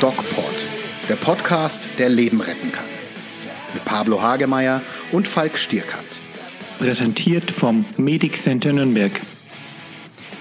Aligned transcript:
DocPod, 0.00 0.44
der 1.08 1.16
Podcast, 1.16 1.88
der 1.98 2.08
Leben 2.08 2.40
retten 2.40 2.70
kann. 2.70 2.84
Mit 3.74 3.84
Pablo 3.84 4.20
Hagemeier 4.20 4.82
und 5.12 5.26
Falk 5.26 5.58
Stierkant. 5.58 6.20
Präsentiert 6.78 7.50
vom 7.50 7.84
Medic 7.96 8.42
Center 8.42 8.72
Nürnberg. 8.72 9.12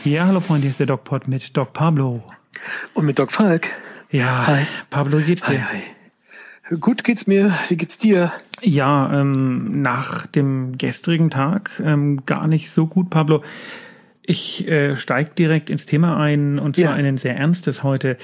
Ja, 0.03 0.27
hallo 0.27 0.39
Freunde, 0.39 0.63
hier 0.63 0.71
ist 0.71 0.79
der 0.79 0.87
DocPod 0.87 1.27
mit 1.27 1.55
Doc 1.55 1.73
Pablo. 1.73 2.21
Und 2.93 3.05
mit 3.05 3.17
Doc 3.17 3.31
Falk. 3.31 3.67
Ja, 4.11 4.45
hi. 4.47 4.65
Pablo, 4.89 5.19
geht's 5.19 5.43
dir? 5.43 5.69
Hi, 5.69 5.81
hi. 6.69 6.77
Gut 6.77 7.03
geht's 7.03 7.27
mir. 7.27 7.57
Wie 7.69 7.77
geht's 7.77 7.97
dir? 7.97 8.31
Ja, 8.61 9.21
ähm, 9.21 9.81
nach 9.81 10.25
dem 10.25 10.77
gestrigen 10.77 11.29
Tag 11.29 11.79
ähm, 11.83 12.25
gar 12.25 12.47
nicht 12.47 12.71
so 12.71 12.87
gut, 12.87 13.09
Pablo. 13.09 13.43
Ich 14.23 14.67
äh, 14.67 14.95
steig 14.95 15.35
direkt 15.35 15.69
ins 15.69 15.85
Thema 15.85 16.17
ein 16.17 16.59
und 16.59 16.75
zwar 16.75 16.85
Ja. 16.85 16.93
ein 16.93 17.17
sehr 17.17 17.37
ernstes 17.37 17.83
heute, 17.83 18.17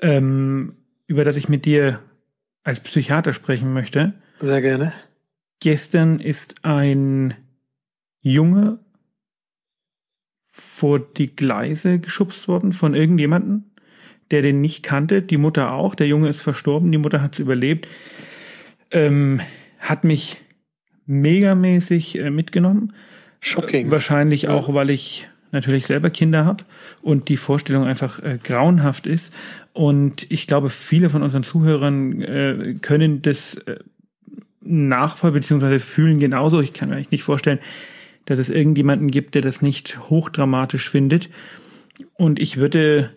ähm, 0.00 0.76
über 1.06 1.24
das 1.24 1.36
ich 1.36 1.48
mit 1.48 1.64
dir 1.64 2.00
als 2.62 2.80
Psychiater 2.80 3.32
sprechen 3.32 3.72
möchte. 3.72 4.12
Sehr 4.40 4.60
gerne. 4.60 4.92
Gestern 5.60 6.20
ist 6.20 6.64
ein 6.64 7.34
Junge 8.20 8.78
vor 10.46 10.98
die 11.00 11.34
Gleise 11.34 11.98
geschubst 12.00 12.48
worden 12.48 12.72
von 12.72 12.94
irgendjemandem, 12.94 13.64
der 14.30 14.42
den 14.42 14.60
nicht 14.60 14.82
kannte. 14.82 15.22
Die 15.22 15.36
Mutter 15.36 15.72
auch. 15.72 15.94
Der 15.94 16.06
Junge 16.06 16.28
ist 16.28 16.42
verstorben. 16.42 16.92
Die 16.92 16.98
Mutter 16.98 17.22
hat 17.22 17.34
es 17.34 17.38
überlebt. 17.38 17.88
Ähm, 18.90 19.40
hat 19.80 20.04
mich 20.04 20.40
megamäßig 21.06 22.18
äh, 22.18 22.30
mitgenommen. 22.30 22.92
Shocking. 23.40 23.90
Wahrscheinlich 23.90 24.42
Ja. 24.42 24.50
auch, 24.50 24.72
weil 24.74 24.90
ich 24.90 25.28
natürlich 25.52 25.86
selber 25.86 26.10
Kinder 26.10 26.44
habe 26.44 26.64
und 27.02 27.28
die 27.28 27.36
Vorstellung 27.36 27.84
einfach 27.84 28.22
äh, 28.22 28.38
grauenhaft 28.42 29.06
ist. 29.08 29.34
Und 29.72 30.30
ich 30.30 30.46
glaube, 30.46 30.70
viele 30.70 31.10
von 31.10 31.22
unseren 31.22 31.42
Zuhörern 31.42 32.22
äh, 32.22 32.74
können 32.80 33.22
das 33.22 33.54
äh, 33.54 33.78
nachvoll 34.60 35.32
beziehungsweise 35.32 35.80
fühlen 35.80 36.20
genauso. 36.20 36.60
Ich 36.60 36.72
kann 36.72 36.88
mir 36.90 36.96
eigentlich 36.96 37.10
nicht 37.10 37.24
vorstellen, 37.24 37.58
dass 38.26 38.38
es 38.38 38.48
irgendjemanden 38.50 39.10
gibt, 39.10 39.34
der 39.34 39.42
das 39.42 39.62
nicht 39.62 39.98
hochdramatisch 40.10 40.88
findet. 40.88 41.30
Und 42.14 42.38
ich 42.38 42.58
würde 42.58 43.10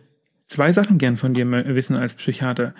zwei 0.47 0.73
Sachen 0.73 0.97
gern 0.97 1.17
von 1.17 1.33
dir 1.35 1.45
wissen 1.75 1.95
als 1.97 2.13
Psychiater. 2.15 2.73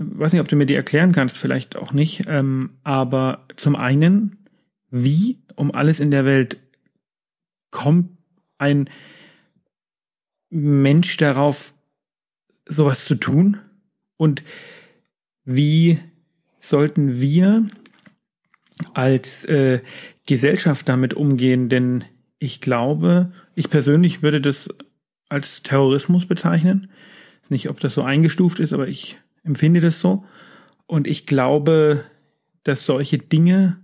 Weiß 0.00 0.32
nicht, 0.32 0.40
ob 0.40 0.46
du 0.48 0.54
mir 0.54 0.66
die 0.66 0.76
erklären 0.76 1.10
kannst, 1.10 1.36
vielleicht 1.36 1.74
auch 1.74 1.92
nicht. 1.92 2.22
Ähm, 2.28 2.70
aber 2.84 3.44
zum 3.56 3.74
einen, 3.74 4.46
wie 4.90 5.38
um 5.56 5.72
alles 5.72 5.98
in 5.98 6.12
der 6.12 6.24
Welt 6.24 6.56
kommt 7.72 8.10
ein 8.58 8.88
Mensch 10.50 11.16
darauf, 11.16 11.74
sowas 12.66 13.06
zu 13.06 13.16
tun? 13.16 13.58
Und 14.16 14.44
wie 15.44 15.98
sollten 16.60 17.20
wir 17.20 17.66
als 18.94 19.44
äh, 19.46 19.80
Gesellschaft 20.26 20.88
damit 20.88 21.12
umgehen? 21.14 21.68
Denn 21.68 22.04
ich 22.38 22.60
glaube, 22.60 23.32
ich 23.56 23.68
persönlich 23.68 24.22
würde 24.22 24.40
das 24.40 24.68
als 25.28 25.62
Terrorismus 25.62 26.26
bezeichnen. 26.26 26.90
Nicht, 27.48 27.68
ob 27.68 27.80
das 27.80 27.94
so 27.94 28.02
eingestuft 28.02 28.60
ist, 28.60 28.72
aber 28.72 28.86
ich 28.86 29.18
empfinde 29.44 29.80
das 29.80 30.00
so. 30.00 30.24
Und 30.86 31.06
ich 31.06 31.26
glaube, 31.26 32.04
dass 32.64 32.86
solche 32.86 33.18
Dinge 33.18 33.78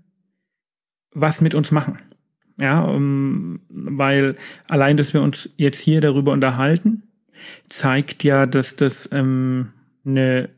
was 1.12 1.40
mit 1.40 1.54
uns 1.54 1.70
machen. 1.70 1.98
Ja, 2.58 2.82
um, 2.82 3.60
weil 3.68 4.36
allein, 4.68 4.96
dass 4.96 5.12
wir 5.12 5.22
uns 5.22 5.50
jetzt 5.56 5.80
hier 5.80 6.00
darüber 6.00 6.32
unterhalten, 6.32 7.02
zeigt 7.68 8.22
ja, 8.24 8.46
dass 8.46 8.76
das 8.76 9.08
ähm, 9.12 9.72
eine 10.04 10.50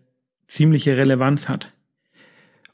ziemliche 0.49 0.97
Relevanz 0.97 1.49
hat. 1.49 1.73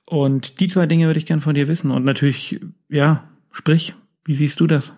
Und 0.05 0.61
die 0.61 0.69
zwei 0.69 0.87
Dinge 0.87 1.06
würde 1.06 1.19
ich 1.19 1.27
gern 1.27 1.41
von 1.41 1.55
dir 1.55 1.69
wissen. 1.69 1.91
Und 1.91 2.05
natürlich, 2.05 2.61
ja, 2.88 3.31
sprich, 3.53 3.94
wie 4.25 4.34
siehst 4.34 4.61
du 4.61 4.66
das? 4.66 4.93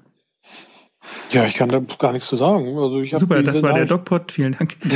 Ja, 1.30 1.46
ich 1.46 1.54
kann 1.54 1.68
da 1.68 1.80
gar 1.98 2.12
nichts 2.12 2.28
zu 2.28 2.36
sagen. 2.36 2.78
Also 2.78 3.00
ich 3.00 3.10
Super, 3.10 3.42
das 3.42 3.62
war 3.62 3.72
der 3.72 3.86
DocPod, 3.86 4.32
vielen 4.32 4.52
Dank. 4.52 4.76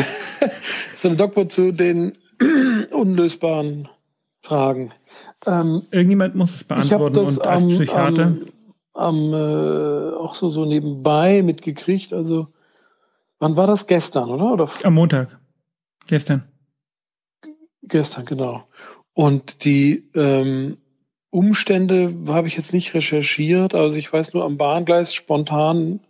Das 0.40 1.04
ist 1.04 1.06
eine 1.06 1.16
Doktor 1.16 1.48
zu 1.48 1.70
den 1.70 2.18
unlösbaren 2.90 3.88
Fragen. 4.42 4.92
Ähm, 5.46 5.82
Irgendjemand 5.92 6.34
muss 6.34 6.56
es 6.56 6.64
beantworten 6.64 7.14
das 7.14 7.28
und 7.28 7.46
als 7.46 7.62
am, 7.62 7.68
Psychiater. 7.68 8.36
am, 8.94 9.32
am 9.32 9.32
äh, 9.32 10.16
auch 10.16 10.34
so, 10.34 10.50
so 10.50 10.64
nebenbei 10.64 11.42
mitgekriegt. 11.42 12.12
Also, 12.12 12.48
wann 13.38 13.56
war 13.56 13.68
das? 13.68 13.86
Gestern, 13.86 14.28
oder? 14.28 14.52
Oder 14.52 14.70
Am 14.82 14.94
Montag. 14.94 15.38
Gestern. 16.08 16.48
Gestern, 17.82 18.24
genau. 18.24 18.64
Und 19.14 19.64
die 19.64 20.10
ähm, 20.14 20.78
Umstände 21.30 22.14
habe 22.28 22.48
ich 22.48 22.56
jetzt 22.56 22.72
nicht 22.72 22.94
recherchiert. 22.94 23.74
Also 23.74 23.98
ich 23.98 24.12
weiß 24.12 24.34
nur, 24.34 24.44
am 24.44 24.56
Bahngleis 24.56 25.14
spontan 25.14 26.00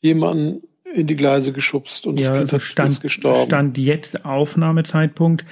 jemanden 0.00 0.62
in 0.94 1.06
die 1.06 1.16
Gleise 1.16 1.52
geschubst 1.52 2.06
und 2.06 2.16
das 2.18 2.26
Ja, 2.28 2.32
Kind 2.38 2.40
also 2.52 2.58
stand, 2.58 2.92
ist 2.92 3.00
gestorben. 3.02 3.42
stand 3.46 3.78
jetzt 3.78 4.24
Aufnahmezeitpunkt. 4.24 5.44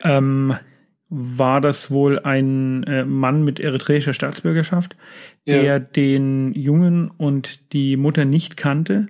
Ähm, 0.00 0.54
war 1.10 1.60
das 1.60 1.90
wohl 1.92 2.18
ein 2.18 2.82
äh, 2.84 3.04
Mann 3.04 3.44
mit 3.44 3.60
eritreischer 3.60 4.12
Staatsbürgerschaft, 4.12 4.96
der 5.46 5.62
Ja. 5.62 5.78
den 5.78 6.52
Jungen 6.54 7.10
und 7.16 7.72
die 7.72 7.96
Mutter 7.96 8.24
nicht 8.24 8.56
kannte. 8.56 9.06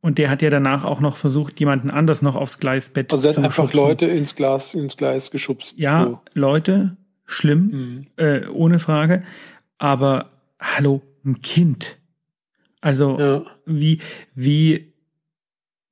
Und 0.00 0.18
der 0.18 0.30
hat 0.30 0.42
ja 0.42 0.50
danach 0.50 0.84
auch 0.84 1.00
noch 1.00 1.16
versucht, 1.16 1.58
jemanden 1.60 1.90
anders 1.90 2.20
noch 2.22 2.34
aufs 2.34 2.58
Gleisbett 2.58 3.12
also 3.12 3.22
zu 3.22 3.28
hat 3.28 3.44
einfach 3.44 3.54
schubsen. 3.70 3.76
Leute 3.80 4.06
ins 4.06 4.34
Glas, 4.34 4.74
ins 4.74 4.96
Gleis 4.96 5.30
geschubst. 5.30 5.78
Ja, 5.78 6.04
So. 6.04 6.20
Leute, 6.34 6.96
schlimm, 7.24 7.70
Mhm. 7.72 8.06
äh, 8.16 8.46
ohne 8.48 8.78
Frage. 8.80 9.22
Aber 9.78 10.30
hallo, 10.60 11.02
ein 11.24 11.40
Kind. 11.40 11.98
Also 12.84 13.18
Ja. 13.18 13.42
wie, 13.64 13.98
wie, 14.34 14.92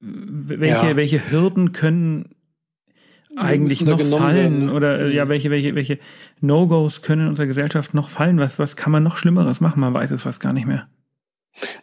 welche, 0.00 0.86
Ja. 0.88 0.96
welche 0.96 1.30
Hürden 1.30 1.72
können 1.72 2.34
eigentlich 3.34 3.80
noch 3.80 3.98
fallen 3.98 4.36
werden, 4.36 4.66
ne? 4.66 4.72
oder 4.74 5.00
äh, 5.06 5.14
ja, 5.14 5.24
Mhm. 5.24 5.28
welche, 5.30 5.50
welche, 5.50 5.74
welche 5.74 5.98
No-Gos 6.42 7.00
können 7.00 7.22
in 7.22 7.28
unserer 7.28 7.46
Gesellschaft 7.46 7.94
noch 7.94 8.10
fallen? 8.10 8.38
Was, 8.38 8.58
was 8.58 8.76
kann 8.76 8.92
man 8.92 9.02
noch 9.02 9.16
Schlimmeres 9.16 9.62
machen? 9.62 9.80
Man 9.80 9.94
weiß 9.94 10.10
es 10.10 10.22
fast 10.22 10.40
gar 10.40 10.52
nicht 10.52 10.66
mehr. 10.66 10.86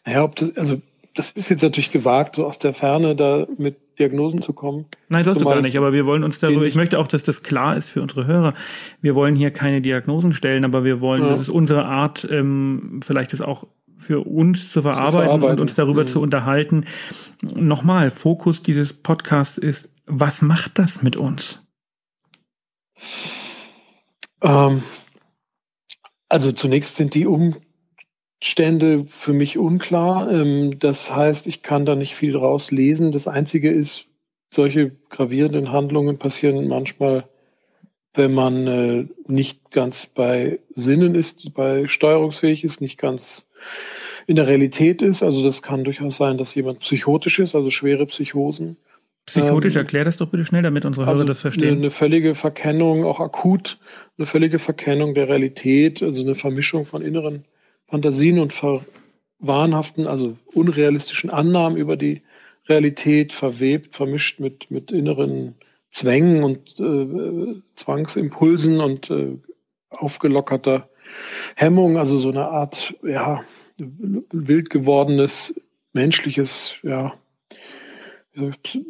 Ja, 0.06 0.24
ob 0.24 0.36
das, 0.36 0.56
also 0.58 0.80
das 1.16 1.31
ist 1.31 1.50
jetzt 1.50 1.64
natürlich 1.64 1.91
gewagt, 1.91 2.36
so 2.36 2.46
aus 2.46 2.59
der 2.59 2.74
Ferne 2.74 3.16
da 3.16 3.47
mit 3.58 3.78
Diagnosen 3.97 4.44
zu 4.44 4.53
kommen. 4.53 4.86
Nein, 5.09 5.26
das 5.26 5.34
du 5.34 5.40
Zumal 5.40 5.56
gar 5.56 5.62
nicht, 5.64 5.76
aber 5.78 5.91
wir 5.91 6.06
wollen 6.06 6.24
uns 6.24 6.38
darüber, 6.38 6.66
ich 6.66 6.76
möchte 6.76 7.00
auch, 7.00 7.08
dass 7.08 7.24
das 7.24 7.41
klar 7.41 7.76
ist 7.76 7.90
für 7.90 8.02
unsere 8.03 8.28
Hörer. 8.28 8.53
Wir 9.02 9.16
wollen 9.16 9.36
hier 9.36 9.50
keine 9.50 9.81
Diagnosen 9.81 10.34
stellen, 10.34 10.64
aber 10.66 10.84
wir 10.84 11.02
wollen, 11.02 11.24
Ja. 11.24 11.30
das 11.30 11.41
ist 11.41 11.50
unsere 11.50 11.86
Art, 11.86 12.28
ähm, 12.30 13.00
vielleicht 13.03 13.34
das 13.34 13.41
auch 13.41 13.66
für 14.00 14.26
uns 14.26 14.72
zu 14.72 14.82
verarbeiten, 14.82 15.44
und 15.44 15.60
uns 15.60 15.76
darüber 15.76 16.04
Mhm. 16.04 16.08
zu 16.08 16.22
unterhalten. 16.22 16.86
Nochmal, 17.42 18.10
Fokus 18.10 18.64
dieses 18.64 18.94
Podcasts 18.94 19.58
ist, 19.58 19.94
was 20.06 20.42
macht 20.42 20.80
das 20.80 21.04
mit 21.04 21.16
uns? 21.18 21.60
Ähm, 24.42 24.84
also 26.30 26.52
zunächst 26.52 26.96
sind 26.96 27.14
die 27.14 27.28
Umstände 27.28 29.06
für 29.08 29.34
mich 29.34 29.58
unklar. 29.58 30.32
Ähm, 30.32 30.80
das 30.80 31.14
heißt, 31.14 31.48
ich 31.48 31.62
kann 31.62 31.86
da 31.86 31.96
nicht 31.96 32.16
viel 32.16 32.32
draus 32.32 32.72
lesen. 32.72 33.12
Das 33.12 33.28
Einzige 33.28 33.72
ist, 33.72 34.08
solche 34.54 34.92
gravierenden 35.09 35.72
Handlungen 35.72 36.18
passieren 36.18 36.68
manchmal, 36.68 37.30
wenn 38.14 38.34
man 38.34 38.68
äh, 38.68 39.08
nicht 39.28 39.72
ganz 39.72 40.06
bei 40.08 40.59
Sinnen 40.74 41.16
ist, 41.16 41.53
bei 41.53 41.88
steuerungsfähig 41.88 42.64
ist, 42.64 42.81
nicht 42.81 42.97
ganz 42.97 43.47
in 44.28 44.36
der 44.36 44.47
Realität 44.47 45.02
ist. 45.02 45.24
Also 45.24 45.44
das 45.44 45.61
kann 45.61 45.84
durchaus 45.84 46.17
sein, 46.17 46.38
dass 46.38 46.56
jemand 46.56 46.79
psychotisch 46.79 47.40
ist, 47.40 47.56
also 47.56 47.70
schwere 47.70 48.06
Psychosen. 48.06 48.78
Psychotisch, 49.26 49.76
Ähm, 49.76 49.82
erklär 49.82 50.06
das 50.06 50.17
doch 50.17 50.29
bitte 50.29 50.46
schnell, 50.46 50.64
damit 50.64 50.85
unsere 50.85 51.06
Hörer 51.06 51.11
Also 51.11 51.23
das 51.23 51.38
Eine, 51.38 51.52
verstehen. 51.52 51.78
eine 51.78 51.91
völlige 51.91 52.35
Verkennung, 52.35 53.06
auch 53.06 53.20
akut, 53.20 53.78
eine 54.17 54.26
völlige 54.26 54.59
Verkennung 54.59 55.14
der 55.14 55.28
Realität, 55.29 56.02
also 56.02 56.22
eine 56.23 56.35
Vermischung 56.35 56.85
von 56.85 57.02
inneren 57.02 57.46
Fantasien 57.88 58.40
und 58.40 58.53
wahnhaften, 59.40 60.08
also 60.08 60.38
unrealistischen 60.53 61.29
Annahmen 61.29 61.78
über 61.78 61.96
die 61.96 62.22
Realität, 62.67 63.34
verwebt, 63.34 63.96
vermischt 63.96 64.40
mit, 64.40 64.70
mit 64.70 64.91
inneren 64.91 65.56
Zwängen 65.91 66.44
und 66.44 66.80
äh, 66.80 67.62
Zwangsimpulsen 67.76 68.80
und 68.80 69.09
äh, 69.09 69.38
aufgelockerter 69.90 70.90
Hemmung, 71.56 71.97
also 71.97 72.20
so 72.20 72.30
eine 72.30 72.47
Art, 72.47 72.96
ja, 73.03 73.44
wild 73.78 74.70
gewordenes 74.70 75.56
menschliches, 75.94 76.76
ja, 76.84 77.14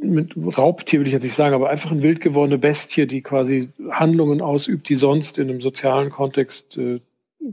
mit 0.02 0.34
Raubtier 0.58 1.00
will 1.00 1.08
ich 1.08 1.14
jetzt 1.14 1.24
nicht 1.24 1.36
sagen, 1.36 1.56
aber 1.56 1.70
einfach 1.70 1.92
eine 1.92 2.04
wild 2.04 2.22
gewordene 2.22 2.58
Bestie, 2.58 3.08
die 3.08 3.22
quasi 3.22 3.70
Handlungen 3.90 4.42
ausübt, 4.42 4.90
die 4.90 4.96
sonst 4.96 5.38
in 5.38 5.50
einem 5.50 5.62
sozialen 5.62 6.10
Kontext 6.10 6.78
äh, 6.78 7.00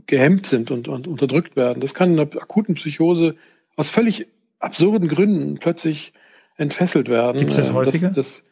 gehemmt 0.05 0.45
sind 0.45 0.69
und, 0.69 0.87
und 0.87 1.07
unterdrückt 1.07 1.55
werden. 1.55 1.79
Das 1.79 1.93
kann 1.93 2.13
in 2.13 2.19
einer 2.19 2.41
akuten 2.41 2.75
Psychose 2.75 3.35
aus 3.75 3.89
völlig 3.89 4.27
absurden 4.59 5.07
Gründen 5.07 5.55
plötzlich 5.55 6.13
entfesselt 6.57 7.09
werden. 7.09 7.37
Gibt 7.37 7.51
es 7.51 7.57
das 7.57 7.69
Äh, 7.69 7.73
häufiger? 7.73 8.07
Das, 8.09 8.15
das, 8.15 8.43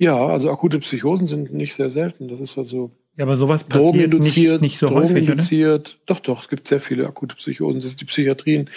ja, 0.00 0.16
also 0.16 0.50
akute 0.50 0.78
Psychosen 0.78 1.26
sind 1.26 1.52
nicht 1.52 1.74
sehr 1.74 1.90
selten. 1.90 2.28
Das 2.28 2.40
ist 2.40 2.56
also 2.56 2.90
Ja, 3.18 3.24
aber 3.26 3.36
sowas 3.36 3.64
passiert 3.64 3.94
nicht, 3.94 4.12
drogeninduziert, 4.12 4.62
nicht 4.62 4.78
so 4.78 4.88
häufig, 4.88 5.30
oder? 5.30 5.82
Doch, 6.06 6.20
doch, 6.20 6.40
es 6.40 6.48
gibt 6.48 6.66
sehr 6.66 6.80
viele 6.80 7.06
akute 7.06 7.36
Psychosen. 7.36 7.80
Das 7.80 7.84
ist 7.84 8.00
die 8.00 8.06
Psychiatrien 8.06 8.70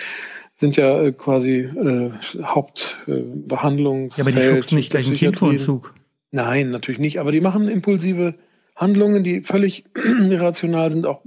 sind 0.57 0.75
ja 0.75 1.01
äh, 1.01 1.13
quasi 1.13 1.59
äh, 1.59 2.11
Hauptbehandlungs. 2.43 4.17
Ja, 4.17 4.25
aber 4.25 4.33
die 4.33 4.41
schubst 4.41 4.73
nicht 4.73 4.91
gleich 4.91 5.07
ein 5.07 5.13
Kind 5.13 5.37
vor 5.37 5.49
den 5.49 5.59
Zug. 5.59 5.95
Nein, 6.31 6.71
natürlich 6.71 6.99
nicht. 6.99 7.21
Aber 7.21 7.31
die 7.31 7.39
machen 7.41 7.69
impulsive 7.69 8.35
Handlungen, 8.75 9.23
die 9.23 9.39
völlig 9.41 9.85
irrational 9.95 10.91
sind, 10.91 11.05
auch 11.05 11.21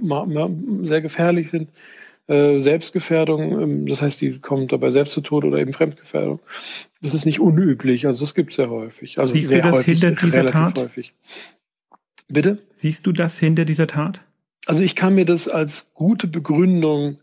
sehr 0.83 1.01
gefährlich 1.01 1.49
sind. 1.49 1.69
Äh, 2.27 2.59
Selbstgefährdung, 2.59 3.61
ähm, 3.61 3.85
das 3.87 4.01
heißt, 4.01 4.19
die 4.19 4.39
kommen 4.39 4.67
dabei 4.67 4.91
selbst 4.91 5.13
zu 5.13 5.21
Tod 5.21 5.45
oder 5.45 5.59
eben 5.59 5.71
Fremdgefährdung. 5.71 6.41
Das 7.01 7.13
ist 7.13 7.25
nicht 7.25 7.39
unüblich, 7.39 8.05
also 8.05 8.25
das 8.25 8.33
gibt 8.35 8.49
es 8.49 8.57
sehr 8.57 8.69
häufig. 8.69 9.17
Also 9.17 9.31
Siehst 9.31 9.45
du 9.45 9.55
sehr 9.55 9.61
das 9.63 9.75
häufig, 9.77 9.99
hinter 10.01 10.11
dieser 10.11 10.45
Tat? 10.45 10.77
Häufig. 10.77 11.13
Bitte? 12.27 12.57
Siehst 12.75 13.07
du 13.07 13.13
das 13.13 13.37
hinter 13.37 13.63
dieser 13.63 13.87
Tat? 13.87 14.21
Also 14.65 14.83
ich 14.83 14.95
kann 14.97 15.15
mir 15.15 15.23
das 15.23 15.47
als 15.47 15.93
gute 15.93 16.27
Begründung 16.27 17.19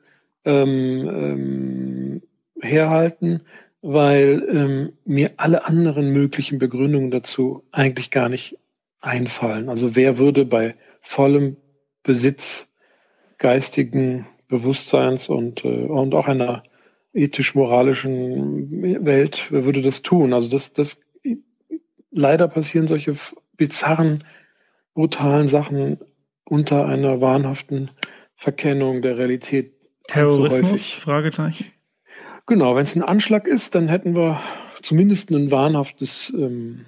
ähm, 0.46 1.08
ähm, 1.08 2.22
herhalten, 2.62 3.42
weil 3.82 4.42
ähm, 4.50 4.92
mir 5.04 5.32
alle 5.36 5.66
anderen 5.66 6.10
möglichen 6.12 6.58
Begründungen 6.58 7.10
dazu 7.10 7.62
eigentlich 7.72 8.10
gar 8.10 8.30
nicht 8.30 8.56
einfallen. 9.02 9.68
Also 9.68 9.94
wer 9.94 10.16
würde 10.16 10.46
bei 10.46 10.76
vollem 11.02 11.58
Besitz 12.02 12.66
geistigen 13.36 14.26
Bewusstseins 14.48 15.28
und, 15.28 15.64
äh, 15.64 15.68
und 15.68 16.14
auch 16.14 16.28
einer 16.28 16.62
ethisch-moralischen 17.12 19.04
Welt, 19.04 19.46
wer 19.50 19.64
würde 19.64 19.82
das 19.82 20.02
tun? 20.02 20.32
Also 20.32 20.48
das, 20.48 20.72
das 20.72 20.98
leider 22.10 22.48
passieren 22.48 22.88
solche 22.88 23.16
bizarren, 23.56 24.24
brutalen 24.94 25.48
Sachen 25.48 25.98
unter 26.44 26.86
einer 26.86 27.20
wahnhaften 27.20 27.90
Verkennung 28.36 29.00
der 29.00 29.16
Realität 29.16 29.74
Terrorismus? 30.08 30.90
Fragezeichen. 30.90 31.66
Genau, 32.46 32.76
wenn 32.76 32.84
es 32.84 32.94
ein 32.94 33.02
Anschlag 33.02 33.46
ist, 33.46 33.74
dann 33.74 33.88
hätten 33.88 34.14
wir 34.14 34.40
zumindest 34.82 35.30
ein 35.30 35.50
wahnhaftes 35.50 36.32
ähm, 36.36 36.84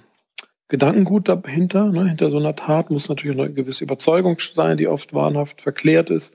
Gedankengut 0.67 1.27
dahinter. 1.27 1.85
Ne? 1.85 2.07
Hinter 2.07 2.29
so 2.29 2.37
einer 2.37 2.55
Tat 2.55 2.91
muss 2.91 3.09
natürlich 3.09 3.37
eine 3.37 3.51
gewisse 3.51 3.83
Überzeugung 3.83 4.37
sein, 4.39 4.77
die 4.77 4.87
oft 4.87 5.13
wahnhaft 5.13 5.61
verklärt 5.61 6.09
ist. 6.09 6.33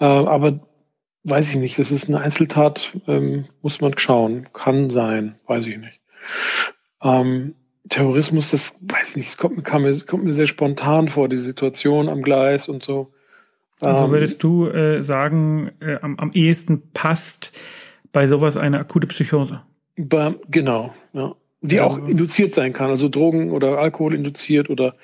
Äh, 0.00 0.04
aber 0.04 0.60
weiß 1.24 1.50
ich 1.50 1.56
nicht, 1.56 1.78
das 1.78 1.90
ist 1.90 2.08
eine 2.08 2.20
Einzeltat, 2.20 2.96
ähm, 3.06 3.46
muss 3.62 3.80
man 3.80 3.96
schauen. 3.98 4.48
Kann 4.52 4.90
sein, 4.90 5.36
weiß 5.46 5.66
ich 5.66 5.78
nicht. 5.78 6.00
Ähm, 7.02 7.54
Terrorismus, 7.88 8.50
das 8.50 8.74
weiß 8.80 9.10
ich 9.10 9.16
nicht, 9.16 9.28
es 9.28 9.36
kommt, 9.36 9.56
mir- 9.56 10.00
kommt 10.06 10.24
mir 10.24 10.34
sehr 10.34 10.46
spontan 10.46 11.08
vor, 11.08 11.28
die 11.28 11.36
Situation 11.36 12.08
am 12.08 12.22
Gleis 12.22 12.68
und 12.68 12.82
so. 12.82 13.12
Also 13.80 14.10
würdest 14.10 14.42
du 14.42 14.66
äh, 14.68 15.02
sagen, 15.02 15.70
äh, 15.80 15.98
am, 16.00 16.18
am 16.18 16.30
ehesten 16.32 16.90
passt 16.94 17.52
bei 18.12 18.26
sowas 18.26 18.56
eine 18.56 18.78
akute 18.80 19.06
Psychose? 19.06 19.62
Ba- 19.96 20.34
Genau, 20.48 20.94
ja. 21.12 21.34
Die 21.62 21.80
auch 21.80 21.98
induziert 22.06 22.54
sein 22.54 22.72
kann, 22.72 22.90
also 22.90 23.08
Drogen 23.08 23.50
oder 23.50 23.78
Alkohol 23.78 24.14
induziert 24.14 24.70
oder 24.70 24.94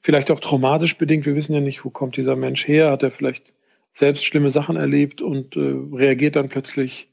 vielleicht 0.00 0.30
auch 0.30 0.40
traumatisch 0.40 0.96
bedingt. 0.98 1.26
Wir 1.26 1.36
wissen 1.36 1.54
ja 1.54 1.60
nicht, 1.60 1.84
wo 1.84 1.90
kommt 1.90 2.16
dieser 2.16 2.34
Mensch 2.34 2.66
her. 2.66 2.90
Hat 2.90 3.02
er 3.02 3.10
vielleicht 3.10 3.52
selbst 3.94 4.24
schlimme 4.24 4.50
Sachen 4.50 4.76
erlebt 4.76 5.22
und 5.22 5.56
äh, 5.56 5.74
reagiert 5.92 6.36
dann 6.36 6.48
plötzlich 6.48 7.08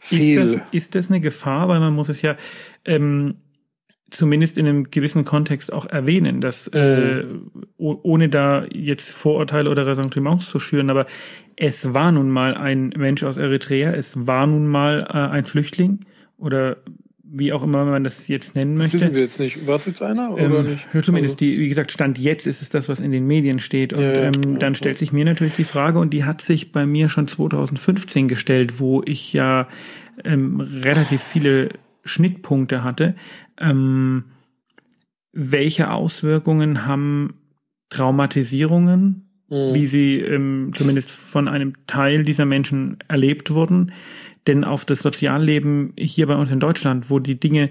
Ist 0.00 0.08
fehl. 0.08 0.36
das, 0.36 0.60
ist 0.72 0.94
das 0.94 1.08
eine 1.10 1.20
Gefahr? 1.20 1.68
Weil 1.68 1.80
man 1.80 1.94
muss 1.94 2.08
es 2.08 2.22
ja 2.22 2.36
ähm, 2.84 3.36
zumindest 4.10 4.56
in 4.58 4.66
einem 4.66 4.90
gewissen 4.90 5.24
Kontext 5.24 5.72
auch 5.72 5.86
erwähnen, 5.86 6.40
dass 6.40 6.68
äh, 6.68 7.24
oh- 7.76 7.98
ohne 8.02 8.28
da 8.28 8.64
jetzt 8.70 9.10
Vorurteile 9.10 9.70
oder 9.70 9.86
Ressentiments 9.86 10.48
zu 10.48 10.58
schüren, 10.58 10.90
aber 10.90 11.06
es 11.56 11.92
war 11.92 12.12
nun 12.12 12.30
mal 12.30 12.54
ein 12.54 12.90
Mensch 12.96 13.24
aus 13.24 13.36
Eritrea, 13.36 13.92
es 13.92 14.26
war 14.26 14.46
nun 14.46 14.66
mal 14.66 15.06
äh, 15.08 15.34
ein 15.34 15.44
Flüchtling 15.44 16.00
oder 16.38 16.76
wie 17.28 17.52
auch 17.52 17.62
immer 17.62 17.84
man 17.84 18.04
das 18.04 18.28
jetzt 18.28 18.54
nennen 18.54 18.76
Das 18.78 18.92
möchte. 18.92 19.00
wissen 19.06 19.14
wir 19.14 19.22
jetzt 19.22 19.40
nicht. 19.40 19.66
War 19.66 19.76
es 19.76 19.86
jetzt 19.86 20.02
einer 20.02 20.32
oder 20.32 20.42
Ähm, 20.42 20.70
nicht? 20.70 20.86
zumindest 21.04 21.34
Also, 21.34 21.36
die, 21.36 21.58
wie 21.58 21.68
gesagt, 21.68 21.90
Stand 21.90 22.18
jetzt 22.18 22.46
ist 22.46 22.62
es 22.62 22.70
das, 22.70 22.88
was 22.88 23.00
in 23.00 23.10
den 23.10 23.26
Medien 23.26 23.58
steht. 23.58 23.92
Und 23.92 24.02
Ja, 24.02 24.12
ja, 24.12 24.22
ähm, 24.24 24.32
ja, 24.52 24.58
dann 24.58 24.72
ja. 24.72 24.76
stellt 24.76 24.98
sich 24.98 25.12
mir 25.12 25.24
natürlich 25.24 25.54
die 25.56 25.64
Frage, 25.64 25.98
und 25.98 26.12
die 26.12 26.24
hat 26.24 26.40
sich 26.42 26.72
bei 26.72 26.86
mir 26.86 27.08
schon 27.08 27.26
2015 27.28 28.28
gestellt, 28.28 28.78
wo 28.78 29.02
ich 29.04 29.32
ja 29.32 29.68
ähm, 30.24 30.60
relativ 30.60 31.20
viele 31.22 31.70
Schnittpunkte 32.04 32.84
hatte. 32.84 33.14
Ähm, 33.58 34.24
welche 35.32 35.90
Auswirkungen 35.90 36.86
haben 36.86 37.34
Traumatisierungen, 37.90 39.28
mh. 39.48 39.74
wie 39.74 39.86
sie 39.86 40.20
ähm, 40.20 40.72
zumindest 40.74 41.10
von 41.10 41.48
einem 41.48 41.74
Teil 41.86 42.24
dieser 42.24 42.44
Menschen 42.46 42.98
erlebt 43.08 43.50
wurden, 43.50 43.92
denn 44.46 44.64
auf 44.64 44.84
das 44.84 45.00
Sozialleben 45.00 45.92
hier 45.96 46.26
bei 46.26 46.36
uns 46.36 46.50
in 46.50 46.60
Deutschland, 46.60 47.10
wo 47.10 47.18
die 47.18 47.38
Dinge 47.38 47.70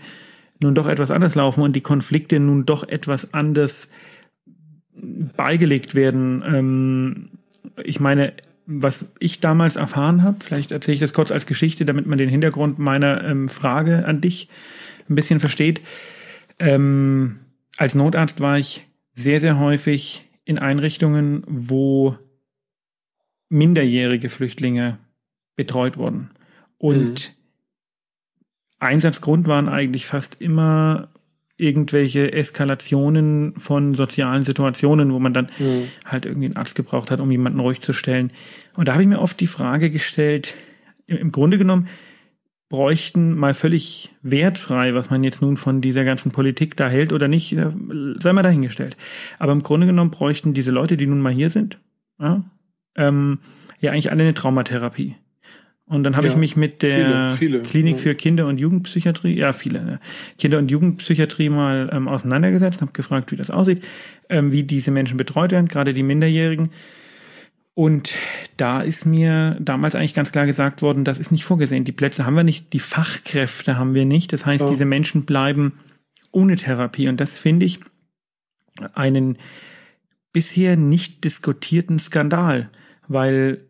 nun 0.59 0.75
doch 0.75 0.87
etwas 0.87 1.11
anders 1.11 1.35
laufen 1.35 1.61
und 1.61 1.75
die 1.75 1.81
Konflikte 1.81 2.39
nun 2.39 2.65
doch 2.65 2.87
etwas 2.87 3.33
anders 3.33 3.89
beigelegt 4.95 5.95
werden. 5.95 6.43
Ähm, 6.45 7.29
ich 7.83 7.99
meine, 7.99 8.33
was 8.65 9.11
ich 9.19 9.39
damals 9.39 9.75
erfahren 9.75 10.23
habe, 10.23 10.37
vielleicht 10.43 10.71
erzähle 10.71 10.95
ich 10.95 11.01
das 11.01 11.13
kurz 11.13 11.31
als 11.31 11.45
Geschichte, 11.45 11.85
damit 11.85 12.07
man 12.07 12.17
den 12.17 12.29
Hintergrund 12.29 12.79
meiner 12.79 13.23
ähm, 13.23 13.47
Frage 13.47 14.05
an 14.05 14.21
dich 14.21 14.49
ein 15.09 15.15
bisschen 15.15 15.39
versteht. 15.39 15.81
Ähm, 16.57 17.39
als 17.77 17.95
Notarzt 17.95 18.39
war 18.39 18.57
ich 18.57 18.87
sehr, 19.13 19.39
sehr 19.39 19.59
häufig 19.59 20.25
in 20.45 20.57
Einrichtungen, 20.57 21.43
wo 21.47 22.17
minderjährige 23.49 24.29
Flüchtlinge 24.29 24.97
betreut 25.55 25.97
wurden. 25.97 26.31
Und 26.85 27.33
Einsatzgrund 28.79 29.47
waren 29.47 29.69
eigentlich 29.69 30.05
fast 30.05 30.35
immer 30.39 31.09
irgendwelche 31.57 32.33
Eskalationen 32.33 33.53
von 33.57 33.93
sozialen 33.93 34.43
Situationen, 34.43 35.13
wo 35.13 35.19
man 35.19 35.33
dann 35.33 35.49
Mh. 35.57 35.83
halt 36.05 36.25
irgendwie 36.25 36.47
einen 36.47 36.57
Arzt 36.57 36.75
gebraucht 36.75 37.11
hat, 37.11 37.19
um 37.19 37.31
jemanden 37.31 37.59
ruhig 37.59 37.79
zu 37.79 37.93
stellen. 37.93 38.33
Und 38.75 38.87
da 38.87 38.93
habe 38.93 39.03
ich 39.03 39.09
mir 39.09 39.21
oft 39.21 39.39
die 39.39 39.47
Frage 39.47 39.89
gestellt, 39.89 40.55
im, 41.07 41.17
im 41.17 41.31
Grunde 41.31 41.57
genommen 41.57 41.87
bräuchten 42.67 43.35
mal 43.35 43.53
völlig 43.53 44.11
wertfrei, 44.21 44.95
was 44.95 45.09
man 45.09 45.23
jetzt 45.23 45.41
nun 45.41 45.55
von 45.55 45.81
dieser 45.81 46.03
ganzen 46.03 46.31
Politik 46.31 46.75
da 46.75 46.89
hält 46.89 47.13
oder 47.13 47.27
nicht, 47.27 47.53
äh, 47.53 47.71
sei 48.19 48.33
mal 48.33 48.43
dahingestellt. 48.43 48.97
Aber 49.39 49.51
im 49.51 49.63
Grunde 49.63 49.87
genommen 49.87 50.11
bräuchten 50.11 50.53
diese 50.53 50.71
Leute, 50.71 50.97
die 50.97 51.07
nun 51.07 51.21
mal 51.21 51.31
hier 51.31 51.51
sind, 51.51 51.79
ja, 52.19 52.43
ähm, 52.95 53.39
ja 53.79 53.91
eigentlich 53.91 54.11
alle 54.11 54.23
eine 54.23 54.33
Traumatherapie. 54.33 55.15
Und 55.87 56.03
dann 56.03 56.15
habe 56.15 56.25
Ja, 56.27 56.33
ich 56.33 56.39
mich 56.39 56.55
mit 56.55 56.81
der 56.81 57.35
viele, 57.37 57.59
viele, 57.59 57.59
Klinik 57.61 57.97
ja. 57.97 58.01
für 58.01 58.15
Kinder- 58.15 58.47
und 58.47 58.57
Jugendpsychiatrie, 58.57 59.37
ja 59.37 59.53
viele, 59.53 59.83
ne? 59.83 59.99
Kinder- 60.39 60.57
und 60.57 60.71
Jugendpsychiatrie 60.71 61.49
mal 61.49 61.89
ähm, 61.93 62.07
auseinandergesetzt, 62.07 62.81
habe 62.81 62.91
gefragt, 62.91 63.31
wie 63.31 63.35
das 63.35 63.51
aussieht, 63.51 63.85
ähm, 64.29 64.51
wie 64.51 64.63
diese 64.63 64.89
Menschen 64.89 65.17
betreut 65.17 65.51
werden, 65.51 65.67
gerade 65.67 65.93
die 65.93 66.01
Minderjährigen. 66.01 66.69
Und 67.75 68.13
da 68.57 68.81
ist 68.81 69.05
mir 69.05 69.57
damals 69.59 69.95
eigentlich 69.95 70.13
ganz 70.15 70.31
klar 70.31 70.45
gesagt 70.47 70.81
worden, 70.81 71.03
das 71.03 71.19
ist 71.19 71.31
nicht 71.31 71.43
vorgesehen. 71.45 71.83
Die 71.83 71.91
Plätze 71.91 72.25
haben 72.25 72.35
wir 72.35 72.43
nicht, 72.43 72.73
die 72.73 72.79
Fachkräfte 72.79 73.77
haben 73.77 73.93
wir 73.93 74.05
nicht. 74.05 74.33
Das 74.33 74.45
heißt, 74.45 74.63
Ja. 74.63 74.69
diese 74.69 74.85
Menschen 74.85 75.25
bleiben 75.25 75.73
ohne 76.31 76.55
Therapie. 76.55 77.09
Und 77.09 77.19
das 77.19 77.37
finde 77.37 77.65
ich 77.65 77.79
einen 78.93 79.37
bisher 80.33 80.77
nicht 80.77 81.23
diskutierten 81.25 81.99
Skandal, 81.99 82.69
weil 83.07 83.64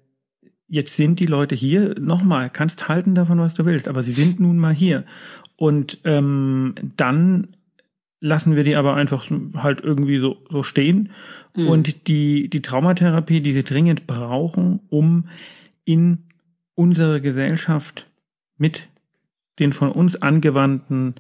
jetzt 0.75 0.97
sind 0.97 1.21
die 1.21 1.25
Leute 1.25 1.55
hier, 1.55 1.95
nochmal, 1.99 2.49
kannst 2.49 2.89
halten 2.89 3.15
davon, 3.15 3.39
was 3.39 3.53
du 3.53 3.65
willst, 3.65 3.87
aber 3.87 4.03
sie 4.03 4.11
sind 4.11 4.41
nun 4.41 4.57
mal 4.59 4.73
hier. 4.73 5.05
Und 5.55 5.99
ähm, 6.03 6.75
dann 6.97 7.55
lassen 8.19 8.57
wir 8.57 8.63
die 8.63 8.75
aber 8.75 8.95
einfach 8.95 9.29
halt 9.55 9.81
irgendwie 9.81 10.17
so, 10.17 10.37
so 10.49 10.63
stehen. 10.63 11.11
Mhm. 11.55 11.67
Und 11.67 12.07
die, 12.09 12.49
die 12.49 12.61
Traumatherapie, 12.61 13.39
die 13.39 13.53
sie 13.53 13.63
dringend 13.63 14.05
brauchen, 14.05 14.81
um 14.89 15.29
in 15.85 16.25
unsere 16.75 17.21
Gesellschaft 17.21 18.05
mit 18.57 18.89
den 19.59 19.71
von 19.71 19.93
uns 19.93 20.21
angewandten 20.21 21.15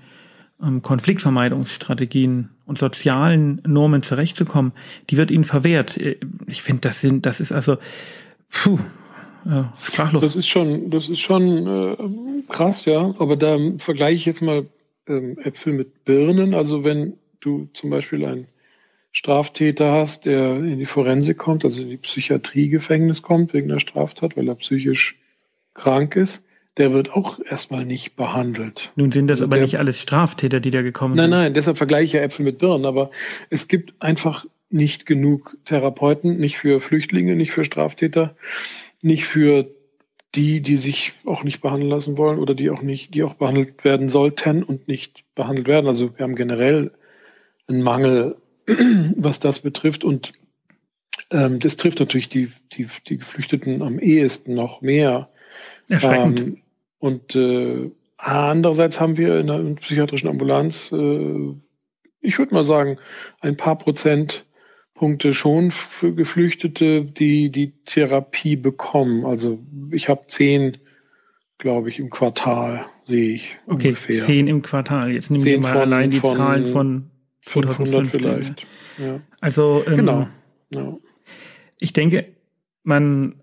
ähm, 0.61 0.81
Konfliktvermeidungsstrategien 0.81 2.49
und 2.65 2.77
sozialen 2.77 3.61
Normen 3.65 4.03
zurechtzukommen, 4.03 4.73
die 5.09 5.15
wird 5.15 5.31
ihnen 5.31 5.45
verwehrt. 5.45 5.95
Äh, 5.95 6.17
Ich 6.47 6.61
finde, 6.61 6.81
das 6.81 6.99
sind, 6.99 7.25
das 7.25 7.39
ist 7.39 7.53
also 7.53 7.77
puh, 8.49 8.79
äh, 9.45 9.63
sprachlos. 9.83 10.23
Das 10.23 10.35
ist 10.35 10.47
schon, 10.47 10.89
das 10.89 11.09
ist 11.09 11.19
schon 11.19 11.67
äh, 11.67 11.95
krass, 12.51 12.85
ja. 12.85 13.13
Aber 13.19 13.35
da 13.35 13.57
vergleiche 13.77 14.15
ich 14.15 14.25
jetzt 14.25 14.41
mal 14.41 14.65
ähm, 15.07 15.37
Äpfel 15.39 15.73
mit 15.73 16.05
Birnen. 16.05 16.53
Also 16.53 16.83
wenn 16.83 17.13
du 17.39 17.69
zum 17.73 17.89
Beispiel 17.89 18.25
einen 18.25 18.47
Straftäter 19.11 19.91
hast, 19.91 20.25
der 20.25 20.57
in 20.57 20.79
die 20.79 20.85
Forensik 20.85 21.37
kommt, 21.37 21.63
also 21.63 21.81
in 21.81 21.89
die 21.89 21.97
Psychiatriegefängnis 21.97 23.21
kommt 23.21 23.53
wegen 23.53 23.69
der 23.69 23.79
Straftat, 23.79 24.35
weil 24.35 24.47
er 24.47 24.55
psychisch 24.55 25.17
krank 25.73 26.15
ist, 26.15 26.43
der 26.77 26.91
wird 26.91 27.11
auch 27.13 27.39
erstmal 27.39 27.85
nicht 27.85 28.15
behandelt. 28.15 28.91
Nun 28.95 29.11
sind 29.11 29.27
das 29.27 29.41
aber 29.41 29.55
der, 29.55 29.63
nicht 29.63 29.79
alles 29.79 30.01
Straftäter, 30.01 30.59
die 30.59 30.71
da 30.71 30.81
gekommen 30.81 31.15
nein, 31.15 31.25
sind. 31.25 31.31
Nein, 31.31 31.43
nein, 31.43 31.53
deshalb 31.53 31.77
vergleiche 31.77 32.03
ich 32.03 32.13
ja 32.13 32.21
Äpfel 32.21 32.43
mit 32.43 32.57
Birnen, 32.57 32.85
aber 32.85 33.11
es 33.49 33.67
gibt 33.67 33.93
einfach 33.99 34.45
nicht 34.69 35.05
genug 35.05 35.55
Therapeuten, 35.63 36.37
nicht 36.37 36.57
für 36.57 36.81
Flüchtlinge, 36.81 37.35
nicht 37.35 37.51
für 37.51 37.63
Straftäter, 37.63 38.35
nicht 39.05 39.25
für 39.25 39.69
die, 40.33 40.61
die 40.61 40.77
sich 40.77 41.13
auch 41.25 41.43
nicht 41.43 41.61
behandeln 41.61 41.89
lassen 41.89 42.17
wollen 42.17 42.39
oder 42.39 42.55
die 42.55 42.69
auch 42.69 42.81
nicht, 42.81 43.13
die 43.13 43.23
auch 43.23 43.35
behandelt 43.35 43.85
werden 43.85 44.09
sollten 44.09 44.63
und 44.63 44.87
nicht 44.87 45.23
behandelt 45.35 45.67
werden. 45.67 45.87
Also 45.87 46.17
wir 46.17 46.23
haben 46.23 46.35
generell 46.35 46.91
einen 47.67 47.83
Mangel, 47.83 48.35
was 49.15 49.39
das 49.39 49.59
betrifft 49.59 50.03
und 50.03 50.33
ähm, 51.31 51.59
das 51.59 51.77
trifft 51.77 51.99
natürlich 51.99 52.29
die, 52.29 52.51
die, 52.73 52.87
die 53.07 53.17
Geflüchteten 53.17 53.81
am 53.81 53.99
ehesten 53.99 54.55
noch 54.55 54.81
mehr. 54.81 55.29
Erschreckend. 55.87 56.39
Ähm, 56.39 56.61
und 56.99 57.35
äh, 57.35 57.91
andererseits 58.17 58.99
haben 58.99 59.17
wir 59.17 59.39
in 59.39 59.47
der 59.47 59.59
psychiatrischen 59.75 60.27
Ambulanz, 60.27 60.91
äh, 60.91 61.53
ich 62.21 62.39
würde 62.39 62.53
mal 62.53 62.65
sagen, 62.65 62.97
ein 63.39 63.55
paar 63.55 63.77
Prozentpunkte 64.95 65.33
schon 65.33 65.71
für 65.71 66.13
Geflüchtete, 66.13 67.03
die 67.03 67.51
die 67.51 67.73
Therapie 67.83 68.55
bekommen. 68.55 69.25
Also 69.25 69.59
ich 69.91 70.07
habe 70.07 70.23
zehn, 70.27 70.77
glaube 71.57 71.89
ich, 71.89 71.99
im 71.99 72.09
Quartal 72.09 72.85
sehe 73.05 73.35
ich 73.35 73.57
okay, 73.67 73.89
ungefähr. 73.89 74.23
Zehn 74.23 74.47
im 74.47 74.61
Quartal. 74.61 75.11
Jetzt 75.11 75.29
nehmen 75.29 75.43
wir 75.43 75.59
mal 75.59 75.73
von, 75.73 75.81
allein 75.81 76.11
die 76.11 76.19
von 76.19 76.37
Zahlen 76.37 76.67
von 76.67 77.11
2015. 77.41 78.19
vielleicht. 78.19 78.67
Ja. 78.97 79.19
Also 79.41 79.83
ähm, 79.85 79.97
genau. 79.97 80.27
Ja. 80.69 80.97
Ich 81.77 81.91
denke, 81.91 82.33
man 82.83 83.35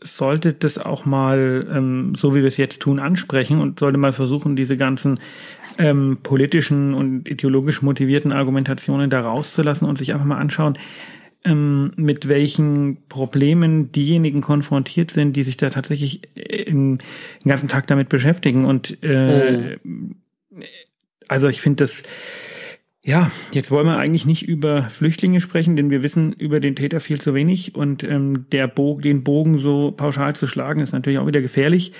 sollte 0.00 0.52
das 0.52 0.78
auch 0.78 1.04
mal, 1.04 1.66
ähm, 1.72 2.14
so 2.16 2.34
wie 2.34 2.40
wir 2.40 2.48
es 2.48 2.56
jetzt 2.56 2.80
tun, 2.80 2.98
ansprechen 2.98 3.60
und 3.60 3.78
sollte 3.78 3.98
mal 3.98 4.12
versuchen, 4.12 4.56
diese 4.56 4.76
ganzen 4.76 5.20
ähm, 5.78 6.18
politischen 6.22 6.94
und 6.94 7.28
ideologisch 7.28 7.82
motivierten 7.82 8.32
Argumentationen 8.32 9.10
da 9.10 9.20
rauszulassen 9.20 9.88
und 9.88 9.96
sich 9.96 10.12
einfach 10.12 10.26
mal 10.26 10.38
anschauen, 10.38 10.74
ähm, 11.44 11.92
mit 11.96 12.28
welchen 12.28 13.06
Problemen 13.08 13.92
diejenigen 13.92 14.40
konfrontiert 14.40 15.10
sind, 15.10 15.34
die 15.34 15.44
sich 15.44 15.56
da 15.56 15.70
tatsächlich 15.70 16.22
äh, 16.34 16.64
den 16.64 16.98
ganzen 17.44 17.68
Tag 17.68 17.86
damit 17.86 18.08
beschäftigen. 18.08 18.64
Und 18.64 18.98
äh, 19.02 19.78
mhm. 19.82 20.16
also 21.28 21.48
ich 21.48 21.60
finde 21.60 21.84
das 21.84 22.02
ja, 23.06 23.30
jetzt 23.52 23.70
wollen 23.70 23.86
wir 23.86 23.98
eigentlich 23.98 24.24
nicht 24.24 24.48
über 24.48 24.84
Flüchtlinge 24.84 25.42
sprechen, 25.42 25.76
denn 25.76 25.90
wir 25.90 26.02
wissen 26.02 26.32
über 26.32 26.58
den 26.58 26.74
Täter 26.74 27.00
viel 27.00 27.20
zu 27.20 27.34
wenig 27.34 27.74
und 27.74 28.02
ähm, 28.02 28.46
der 28.50 28.66
Bo 28.66 28.98
den 28.98 29.22
Bogen 29.22 29.58
so 29.58 29.92
pauschal 29.92 30.34
zu 30.34 30.46
schlagen 30.46 30.80
ist 30.80 30.92
natürlich 30.92 31.18
auch 31.18 31.26
wieder 31.26 31.42
gefährlich, 31.42 31.92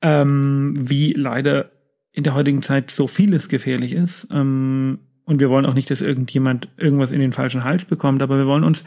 ähm, 0.00 0.74
wie 0.76 1.12
leider 1.12 1.70
in 2.10 2.24
der 2.24 2.34
heutigen 2.34 2.60
Zeit 2.60 2.90
so 2.90 3.06
vieles 3.06 3.48
gefährlich 3.48 3.92
ist. 3.92 4.26
Ähm, 4.32 4.98
und 5.24 5.38
wir 5.38 5.48
wollen 5.48 5.64
auch 5.64 5.74
nicht, 5.74 5.92
dass 5.92 6.00
irgendjemand 6.00 6.68
irgendwas 6.76 7.12
in 7.12 7.20
den 7.20 7.32
falschen 7.32 7.62
Hals 7.62 7.84
bekommt, 7.84 8.20
aber 8.20 8.36
wir 8.36 8.46
wollen 8.46 8.64
uns 8.64 8.82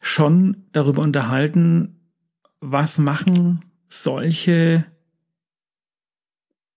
schon 0.00 0.64
darüber 0.72 1.02
unterhalten, 1.02 2.00
was 2.60 2.98
machen 2.98 3.64
solche 3.86 4.84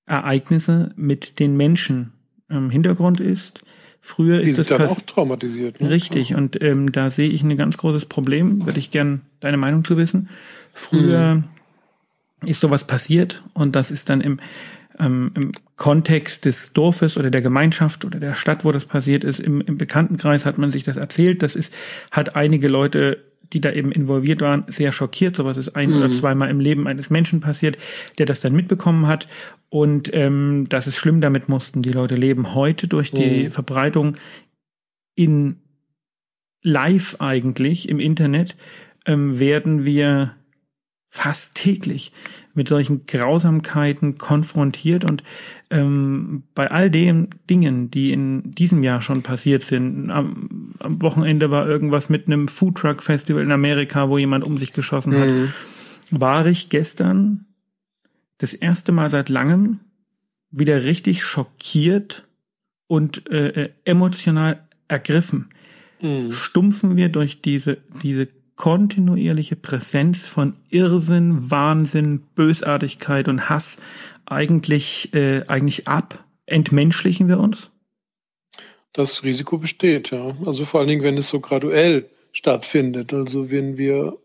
Ereignisse 0.05 0.93
mit 0.95 1.39
den 1.39 1.57
Menschen. 1.57 2.13
Ähm, 2.49 2.69
Hintergrund 2.69 3.19
ist, 3.19 3.61
Früher 4.01 4.41
die 4.41 4.49
ist 4.49 4.59
das 4.59 4.67
dann 4.67 4.81
auch 4.81 4.99
traumatisiert. 5.01 5.81
Ne? 5.81 5.89
Richtig, 5.89 6.33
und 6.33 6.61
ähm, 6.61 6.91
da 6.91 7.09
sehe 7.09 7.29
ich 7.29 7.43
ein 7.43 7.55
ganz 7.57 7.77
großes 7.77 8.05
Problem, 8.05 8.65
würde 8.65 8.79
ich 8.79 8.91
gern 8.91 9.21
deine 9.39 9.57
Meinung 9.57 9.83
zu 9.83 9.97
wissen. 9.97 10.29
Früher 10.73 11.35
mhm. 11.35 12.47
ist 12.47 12.61
sowas 12.61 12.87
passiert 12.87 13.43
und 13.53 13.75
das 13.75 13.91
ist 13.91 14.09
dann 14.09 14.21
im, 14.21 14.39
ähm, 14.99 15.31
im 15.35 15.51
Kontext 15.75 16.45
des 16.45 16.73
Dorfes 16.73 17.17
oder 17.17 17.29
der 17.29 17.41
Gemeinschaft 17.41 18.05
oder 18.05 18.19
der 18.19 18.33
Stadt, 18.33 18.63
wo 18.63 18.71
das 18.71 18.85
passiert 18.85 19.23
ist, 19.23 19.39
im, 19.39 19.61
im 19.61 19.77
Bekanntenkreis 19.77 20.45
hat 20.45 20.57
man 20.57 20.71
sich 20.71 20.83
das 20.83 20.97
erzählt. 20.97 21.43
Das 21.43 21.55
ist, 21.55 21.73
hat 22.11 22.35
einige 22.35 22.69
Leute 22.69 23.23
die 23.53 23.61
da 23.61 23.71
eben 23.71 23.91
involviert 23.91 24.41
waren, 24.41 24.65
sehr 24.67 24.91
schockiert. 24.91 25.35
Sowas 25.35 25.57
ist 25.57 25.75
ein 25.75 25.91
mhm. 25.91 25.97
oder 25.97 26.11
zweimal 26.11 26.49
im 26.49 26.59
Leben 26.59 26.87
eines 26.87 27.09
Menschen 27.09 27.41
passiert, 27.41 27.77
der 28.17 28.25
das 28.25 28.41
dann 28.41 28.53
mitbekommen 28.53 29.07
hat. 29.07 29.27
Und 29.69 30.13
ähm, 30.13 30.65
das 30.69 30.87
ist 30.87 30.97
schlimm, 30.97 31.21
damit 31.21 31.49
mussten 31.49 31.81
die 31.81 31.91
Leute 31.91 32.15
leben. 32.15 32.53
Heute 32.55 32.87
durch 32.87 33.11
die 33.11 33.45
mhm. 33.45 33.51
Verbreitung 33.51 34.17
in 35.15 35.57
live 36.61 37.17
eigentlich 37.19 37.89
im 37.89 37.99
Internet 37.99 38.55
ähm, 39.05 39.39
werden 39.39 39.85
wir 39.85 40.35
fast 41.09 41.55
täglich 41.55 42.11
mit 42.59 42.67
solchen 42.67 43.05
Grausamkeiten 43.05 44.17
konfrontiert 44.17 45.05
und 45.05 45.23
ähm, 45.69 46.43
bei 46.55 46.69
all 46.69 46.91
den 46.91 47.29
Dingen, 47.49 47.89
die 47.89 48.11
in 48.11 48.51
diesem 48.51 48.83
Jahr 48.83 49.01
schon 49.01 49.23
passiert 49.23 49.63
sind, 49.63 50.11
am, 50.11 50.73
am 50.79 51.01
Wochenende 51.01 51.51
war 51.51 51.65
irgendwas 51.65 52.09
mit 52.09 52.27
einem 52.27 52.49
Foodtruck 52.49 53.01
Festival 53.01 53.43
in 53.43 53.53
Amerika, 53.53 54.09
wo 54.09 54.17
jemand 54.17 54.43
um 54.43 54.57
sich 54.57 54.73
geschossen 54.73 55.13
hat, 55.17 55.29
mhm. 55.29 55.53
war 56.11 56.45
ich 56.47 56.67
gestern 56.67 57.45
das 58.39 58.53
erste 58.53 58.91
Mal 58.91 59.09
seit 59.09 59.29
langem 59.29 59.79
wieder 60.51 60.83
richtig 60.83 61.23
schockiert 61.23 62.27
und 62.87 63.25
äh, 63.31 63.47
äh 63.47 63.69
emotional 63.85 64.67
ergriffen. 64.89 65.47
Mhm. 66.01 66.33
Stumpfen 66.33 66.97
wir 66.97 67.07
durch 67.07 67.41
diese, 67.41 67.77
diese 68.03 68.27
kontinuierliche 68.59 69.55
Präsenz 69.55 70.27
von 70.27 70.53
Irrsinn, 70.69 71.49
Wahnsinn, 71.49 72.19
Bösartigkeit 72.35 73.29
und 73.29 73.49
Hass 73.49 73.77
eigentlich, 74.25 75.13
äh, 75.13 75.45
eigentlich 75.47 75.87
ab? 75.87 76.25
Entmenschlichen 76.45 77.29
wir 77.29 77.39
uns? 77.39 77.71
Das 78.91 79.23
Risiko 79.23 79.57
besteht, 79.57 80.11
ja. 80.11 80.35
Also 80.45 80.65
vor 80.65 80.81
allen 80.81 80.89
Dingen, 80.89 81.03
wenn 81.03 81.15
es 81.15 81.29
so 81.29 81.39
graduell 81.39 82.09
stattfindet. 82.33 83.13
Also 83.13 83.49
wenn 83.49 83.77
wir 83.77 84.17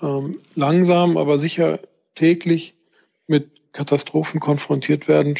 ähm, 0.00 0.38
langsam, 0.54 1.16
aber 1.16 1.38
sicher 1.38 1.80
täglich 2.14 2.74
mit 3.26 3.50
Katastrophen 3.72 4.38
konfrontiert 4.38 5.08
werden, 5.08 5.36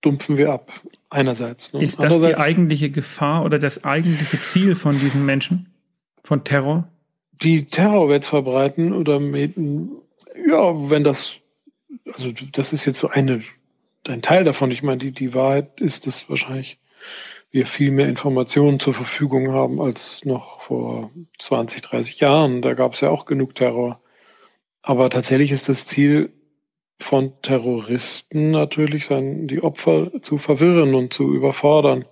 stumpfen 0.00 0.36
wir 0.36 0.52
ab. 0.52 0.72
Einerseits. 1.08 1.72
Ne? 1.72 1.84
Ist 1.84 2.02
das 2.02 2.20
die 2.20 2.34
eigentliche 2.34 2.90
Gefahr 2.90 3.44
oder 3.44 3.60
das 3.60 3.84
eigentliche 3.84 4.42
Ziel 4.42 4.74
von 4.74 4.98
diesen 4.98 5.24
Menschen? 5.24 5.72
Von 6.24 6.42
Terror? 6.42 6.88
Die 7.42 7.64
Terror 7.66 8.20
verbreiten 8.22 8.92
oder 8.92 9.18
mit, 9.18 9.56
ja, 9.56 10.90
wenn 10.90 11.04
das 11.04 11.40
also 12.12 12.32
das 12.52 12.72
ist 12.72 12.84
jetzt 12.84 12.98
so 12.98 13.08
eine, 13.08 13.42
ein 14.06 14.22
Teil 14.22 14.44
davon. 14.44 14.70
Ich 14.70 14.82
meine, 14.82 14.98
die, 14.98 15.12
die 15.12 15.34
Wahrheit 15.34 15.80
ist, 15.80 16.06
dass 16.06 16.28
wahrscheinlich 16.28 16.78
wir 17.50 17.66
viel 17.66 17.90
mehr 17.90 18.08
Informationen 18.08 18.78
zur 18.78 18.94
Verfügung 18.94 19.52
haben 19.52 19.80
als 19.80 20.24
noch 20.24 20.60
vor 20.62 21.10
20, 21.38 21.82
30 21.82 22.20
Jahren. 22.20 22.62
Da 22.62 22.74
gab 22.74 22.94
es 22.94 23.00
ja 23.00 23.10
auch 23.10 23.26
genug 23.26 23.54
Terror. 23.54 24.00
Aber 24.82 25.10
tatsächlich 25.10 25.50
ist 25.50 25.68
das 25.68 25.84
Ziel 25.84 26.32
von 26.98 27.32
Terroristen 27.42 28.50
natürlich, 28.50 29.06
sein, 29.06 29.48
die 29.48 29.62
Opfer 29.62 30.22
zu 30.22 30.38
verwirren 30.38 30.94
und 30.94 31.12
zu 31.12 31.34
überfordern 31.34 32.04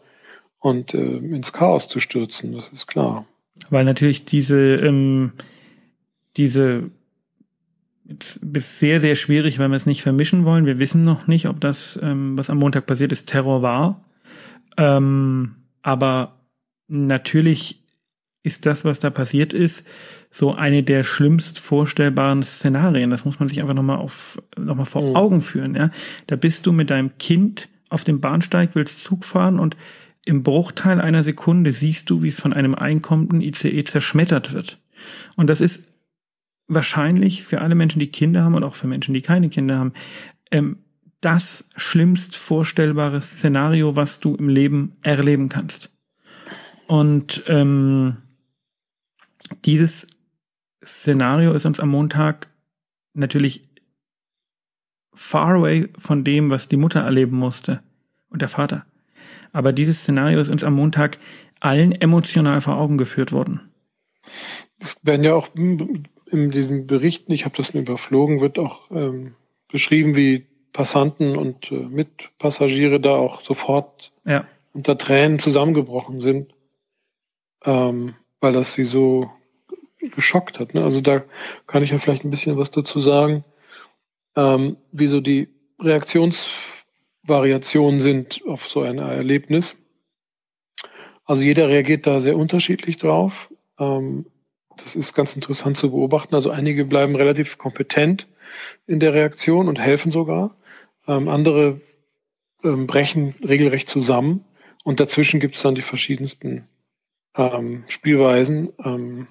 und 0.59 0.95
äh, 0.95 0.99
ins 0.99 1.53
Chaos 1.53 1.89
zu 1.89 2.01
stürzen. 2.01 2.53
Das 2.53 2.69
ist 2.69 2.87
klar. 2.87 3.27
Weil 3.71 3.85
natürlich 3.85 4.25
diese, 4.25 4.59
ähm, 4.59 5.33
diese 6.37 6.91
ist 8.55 8.79
sehr, 8.79 9.01
sehr 9.01 9.17
schwierig, 9.17 9.59
weil 9.59 9.69
wir 9.69 9.77
es 9.77 9.87
nicht 9.87 10.03
vermischen 10.03 10.45
wollen. 10.45 10.65
Wir 10.65 10.79
wissen 10.79 11.05
noch 11.05 11.27
nicht, 11.27 11.47
ob 11.47 11.61
das, 11.61 11.99
ähm, 12.03 12.39
was 12.39 12.49
am 12.49 12.59
Montag 12.59 12.87
passiert 12.87 13.13
ist, 13.13 13.29
Terror 13.29 13.61
war. 13.61 14.05
Ähm, 14.79 15.57
aber 15.83 16.37
natürlich 16.87 17.83
ist 18.43 18.65
das, 18.65 18.85
was 18.85 19.01
da 19.01 19.11
passiert 19.11 19.53
ist, 19.53 19.87
so 20.31 20.55
eine 20.55 20.83
der 20.83 21.05
schlimmst 21.05 21.59
vorstellbaren 21.59 22.43
Szenarien. 22.43 23.11
Das 23.11 23.25
muss 23.25 23.41
man 23.41 23.49
sich 23.49 23.61
einfach 23.61 23.75
nochmal 23.75 23.99
auf, 23.99 24.41
nochmal 24.57 24.87
vor 24.87 25.03
mhm. 25.03 25.17
Augen 25.17 25.41
führen, 25.41 25.75
ja. 25.75 25.91
Da 26.27 26.37
bist 26.37 26.67
du 26.67 26.73
mit 26.73 26.91
deinem 26.91 27.19
Kind 27.19 27.69
auf 27.91 28.05
dem 28.05 28.21
Bahnsteig, 28.21 28.71
willst 28.75 29.05
Zug 29.05 29.25
fahren 29.25 29.59
und 29.59 29.77
im 30.29 30.43
Bruchteil 30.43 31.01
einer 31.01 31.25
Sekunde 31.25 31.73
siehst 31.73 32.11
du, 32.11 32.23
wie 32.23 32.29
es 32.29 32.39
von 32.39 32.53
einem 32.53 32.75
einkommenden 32.75 33.41
ICE 33.41 33.83
zerschmettert 33.85 34.53
wird. 34.53 34.79
Und 35.37 35.47
das 35.47 35.63
ist 35.63 35.85
wahrscheinlich 36.67 37.45
für 37.45 37.63
alle 37.63 37.75
Menschen, 37.75 37.99
die 37.99 38.11
Kinder 38.11 38.43
haben 38.45 38.55
und 38.55 38.63
auch 38.63 38.75
für 38.75 38.89
Menschen, 38.89 39.15
die 39.15 39.23
keine 39.23 39.49
Kinder 39.49 39.79
haben, 39.79 39.95
ähm, 40.51 40.81
das 41.23 41.65
schlimmst 41.77 42.37
vorstellbare 42.37 43.23
Szenario, 43.23 43.97
was 43.97 44.21
du 44.21 44.37
im 44.37 44.51
Leben 44.51 44.99
erleben 45.01 45.49
kannst. 45.49 45.91
Und 46.87 47.43
ähm, 47.47 48.19
dieses 49.65 50.07
Szenario 50.85 51.55
ist 51.55 51.65
uns 51.65 51.81
am 51.81 51.89
Montag 51.89 52.49
natürlich 53.15 53.67
far 55.15 55.55
away 55.55 55.89
von 55.99 56.23
dem, 56.23 56.51
was 56.51 56.69
die 56.69 56.77
Mutter 56.77 57.01
erleben 57.01 57.39
musste 57.39 57.83
und 58.29 58.43
der 58.43 58.51
Vater. 58.51 58.85
Aber 59.59 59.73
dieses 59.73 60.03
Szenario 60.03 60.39
ist 60.39 60.51
uns 60.51 60.63
am 60.63 60.75
Montag 60.75 61.19
allen 61.59 61.91
emotional 61.91 62.61
vor 62.61 62.77
Augen 62.79 62.97
geführt 62.97 63.33
worden. 63.33 63.73
Es 64.79 64.97
werden 65.03 65.25
ja 65.25 65.35
auch 65.35 65.49
in 65.57 66.53
diesen 66.53 66.87
Berichten, 66.87 67.33
ich 67.33 67.45
habe 67.45 67.57
das 67.57 67.75
nur 67.75 67.83
überflogen, 67.83 68.41
wird 68.41 68.57
auch 68.61 68.89
ähm, 68.93 69.35
beschrieben, 69.67 70.15
wie 70.15 70.47
Passanten 70.73 71.37
und 71.37 71.73
äh, 71.73 71.75
Mitpassagiere 71.75 73.01
da 73.01 73.17
auch 73.17 73.41
sofort 73.41 74.13
Ja. 74.25 74.47
unter 74.75 74.97
Tränen 74.97 75.41
zusammengebrochen 75.41 76.21
sind, 76.21 76.55
ähm, 77.65 78.15
weil 78.41 78.53
das 78.53 78.75
sie 78.75 78.85
so 78.85 79.29
geschockt 79.99 80.61
hat. 80.61 80.73
Ne? 80.73 80.85
Also 80.85 81.01
da 81.01 81.25
kann 81.67 81.83
ich 81.83 81.91
ja 81.91 81.99
vielleicht 81.99 82.25
ein 82.25 82.31
bisschen 82.31 82.57
was 82.59 82.71
dazu 82.71 83.01
sagen, 83.01 83.45
ähm, 84.37 84.77
wie 84.93 85.09
so 85.09 85.21
die 85.21 85.49
Reaktionsvariationen 87.29 88.01
sind 88.01 88.43
auf 88.47 88.67
so 88.67 88.81
ein 88.83 88.99
Erlebnis. 88.99 89.77
Also 91.25 91.43
jeder 91.43 91.69
reagiert 91.69 92.07
da 92.07 92.21
sehr 92.21 92.37
unterschiedlich 92.37 92.97
drauf. 92.97 93.53
Ähm, 93.79 94.27
das 94.77 94.97
ist 94.97 95.15
ganz 95.15 95.35
interessant 95.35 95.77
zu 95.77 95.91
beobachten. 95.91 96.35
Also 96.35 96.51
einige 96.51 96.85
bleiben 96.85 97.17
relativ 97.17 97.59
kompetent 97.59 98.27
in 98.87 99.01
der 99.01 99.13
Reaktion 99.13 99.69
und 99.69 99.79
helfen 99.79 100.11
sogar. 100.11 100.57
Ähm, 101.07 101.29
andere 101.29 101.81
ähm, 102.65 102.87
brechen 102.87 103.35
regelrecht 103.47 103.89
zusammen. 103.89 104.45
Und 104.85 105.01
dazwischen 105.01 105.39
gibt 105.39 105.57
es 105.57 105.63
dann 105.63 105.75
die 105.75 105.83
verschiedensten 105.83 106.67
Spielweisen. 107.87 109.29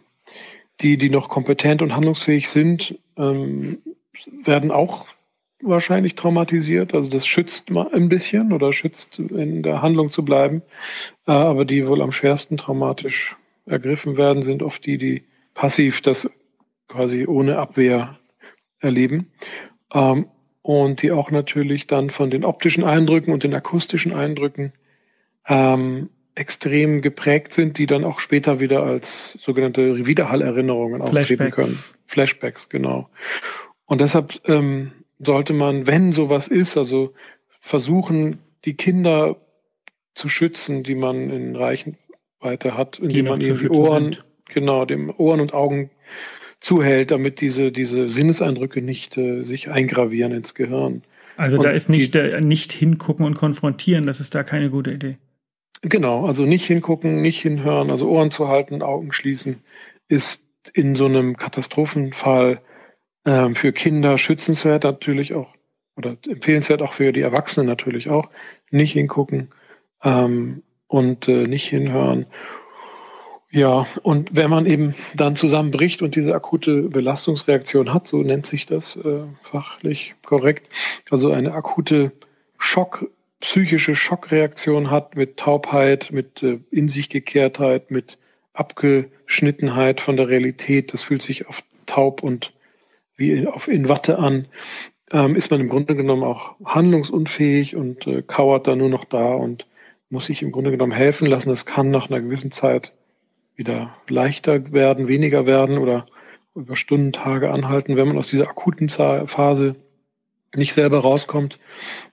Die, 0.80 0.98
die 0.98 1.10
noch 1.10 1.28
kompetent 1.28 1.82
und 1.82 1.94
handlungsfähig 1.94 2.48
sind, 2.48 3.00
werden 3.18 4.72
auch 4.72 5.08
wahrscheinlich 5.62 6.16
traumatisiert. 6.16 6.94
Also 6.94 7.10
das 7.10 7.26
schützt 7.26 7.70
mal 7.70 7.90
ein 7.94 8.10
bisschen 8.10 8.54
oder 8.54 8.74
schützt 8.74 9.20
in 9.20 9.64
der 9.64 9.82
Handlung 9.82 10.12
zu 10.12 10.24
bleiben. 10.24 10.62
Äh, 11.28 11.32
aber 11.32 11.66
die 11.66 11.88
wohl 11.88 12.02
am 12.02 12.12
schwersten 12.12 12.58
traumatisch 12.58 13.36
ergriffen 13.66 14.18
werden, 14.18 14.44
sind 14.44 14.64
oft 14.64 14.86
die, 14.86 14.98
die 14.98 15.24
passiv 15.54 16.02
das 16.02 16.30
quasi 16.88 17.28
ohne 17.28 17.58
Abwehr 17.58 18.18
erleben. 18.80 19.32
Ähm, 19.94 20.28
und 20.62 21.02
die 21.02 21.14
auch 21.14 21.32
natürlich 21.32 21.88
dann 21.88 22.10
von 22.10 22.30
den 22.30 22.44
optischen 22.44 22.84
Eindrücken 22.84 23.34
und 23.34 23.44
den 23.44 23.54
akustischen 23.54 24.14
Eindrücken 24.14 24.74
ähm, 25.48 26.10
extrem 26.36 27.02
geprägt 27.02 27.54
sind, 27.54 27.78
die 27.78 27.86
dann 27.86 28.04
auch 28.04 28.20
später 28.20 28.60
wieder 28.60 28.84
als 28.84 29.38
sogenannte 29.42 30.06
Wiederhallerinnerungen 30.06 31.02
auftreten 31.02 31.52
können. 31.52 31.78
Flashbacks, 32.06 32.70
genau. 32.70 33.10
Und 33.86 34.02
deshalb 34.02 34.42
ähm, 34.46 34.92
sollte 35.20 35.54
man, 35.54 35.88
wenn 35.88 36.12
sowas 36.12 36.48
ist, 36.48 36.78
also 36.78 37.14
versuchen, 37.60 38.38
die 38.66 38.76
Kinder 38.76 39.38
zu 40.14 40.28
schützen, 40.30 40.84
die 40.84 40.96
man 40.96 41.30
in 41.30 41.56
Reichenweite 41.56 42.78
hat, 42.78 43.00
indem 43.00 43.26
man 43.26 43.42
ihnen 43.42 43.58
die 43.58 43.70
Ohren, 43.70 44.04
sind. 44.14 44.26
genau, 44.46 44.86
dem 44.86 45.14
Ohren 45.16 45.40
und 45.40 45.54
Augen 45.54 45.92
zuhält, 46.60 47.12
damit 47.12 47.40
diese, 47.40 47.72
diese 47.72 48.10
Sinneseindrücke 48.10 48.82
nicht 48.82 49.18
äh, 49.18 49.44
sich 49.44 49.70
eingravieren 49.70 50.34
ins 50.34 50.56
Gehirn. 50.56 51.04
Also 51.36 51.58
und 51.58 51.64
da 51.64 51.70
ist 51.70 51.88
nicht, 51.88 52.16
die, 52.16 52.20
der, 52.20 52.42
nicht 52.42 52.72
hingucken 52.72 53.26
und 53.26 53.36
konfrontieren, 53.36 54.08
das 54.08 54.20
ist 54.20 54.34
da 54.34 54.44
keine 54.44 54.72
gute 54.72 54.92
Idee. 54.92 55.18
Genau, 55.84 56.26
also 56.26 56.44
nicht 56.44 56.66
hingucken, 56.66 57.22
nicht 57.22 57.40
hinhören, 57.40 57.92
also 57.92 58.10
Ohren 58.10 58.32
zu 58.32 58.48
halten, 58.48 58.82
Augen 58.82 59.12
schließen, 59.12 59.58
ist 60.08 60.42
in 60.74 60.96
so 60.96 61.06
einem 61.06 61.38
Katastrophenfall 61.38 62.62
ähm, 63.28 63.54
für 63.54 63.74
Kinder 63.74 64.18
schützenswert 64.18 64.86
natürlich 64.86 65.36
auch 65.36 65.54
oder 65.98 66.16
empfehlenswert 66.28 66.82
auch 66.82 66.94
für 66.94 67.12
die 67.12 67.22
Erwachsenen 67.22 67.68
natürlich 67.68 68.10
auch. 68.10 68.30
Nicht 68.72 68.94
hingucken 68.94 69.50
ähm, 70.04 70.64
und 70.88 71.28
äh, 71.28 71.44
nicht 71.44 71.68
hinhören. 71.68 72.28
Ja, 73.50 73.88
und 74.04 74.36
wenn 74.36 74.50
man 74.50 74.66
eben 74.66 74.94
dann 75.16 75.36
zusammenbricht 75.36 76.02
und 76.02 76.16
diese 76.16 76.36
akute 76.36 76.84
Belastungsreaktion 76.84 77.94
hat, 77.94 78.08
so 78.08 78.22
nennt 78.22 78.46
sich 78.46 78.66
das 78.66 78.96
äh, 78.96 79.24
fachlich 79.44 80.16
korrekt, 80.26 80.68
also 81.10 81.32
eine 81.32 81.54
akute 81.54 82.12
Schock 82.58 83.10
psychische 83.40 83.96
Schockreaktion 83.96 84.90
hat 84.90 85.16
mit 85.16 85.38
Taubheit, 85.38 86.10
mit 86.12 86.44
äh, 86.44 86.60
in 86.72 86.90
sich 86.90 87.10
Gekehrtheit, 87.10 87.92
mit 87.92 88.18
Abgeschnittenheit 88.54 90.02
von 90.02 90.18
der 90.18 90.28
Realität. 90.28 90.92
Das 90.92 91.04
fühlt 91.04 91.22
sich 91.22 91.48
auf 91.48 91.64
taub 91.86 92.24
und 92.24 92.52
wie 93.18 93.32
in 93.32 93.90
Watte 93.90 94.20
an. 94.20 94.48
Ähm, 95.12 95.36
ist 95.36 95.52
man 95.52 95.62
im 95.62 95.70
Grunde 95.70 95.96
genommen 95.96 96.24
auch 96.24 96.56
handlungsunfähig 96.64 97.76
und 97.76 98.08
äh, 98.08 98.22
kauert 98.22 98.68
da 98.68 98.76
nur 98.76 98.90
noch 98.90 99.06
da 99.06 99.34
und 99.34 99.68
muss 100.10 100.26
sich 100.28 100.42
im 100.42 100.52
Grunde 100.52 100.72
genommen 100.72 100.92
helfen 100.92 101.28
lassen. 101.28 101.50
Das 101.50 101.66
kann 101.66 101.92
nach 101.92 102.10
einer 102.10 102.22
gewissen 102.22 102.52
Zeit 102.52 102.94
wieder 103.56 103.96
leichter 104.08 104.72
werden, 104.72 105.08
weniger 105.08 105.46
werden 105.46 105.78
oder 105.78 106.06
über 106.56 106.76
Stunden, 106.76 107.14
Tage 107.14 107.52
anhalten, 107.52 107.96
wenn 107.96 108.08
man 108.08 108.18
aus 108.18 108.28
dieser 108.28 108.50
akuten 108.50 108.90
Phase 108.90 109.76
nicht 110.56 110.74
selber 110.74 111.00
rauskommt, 111.00 111.60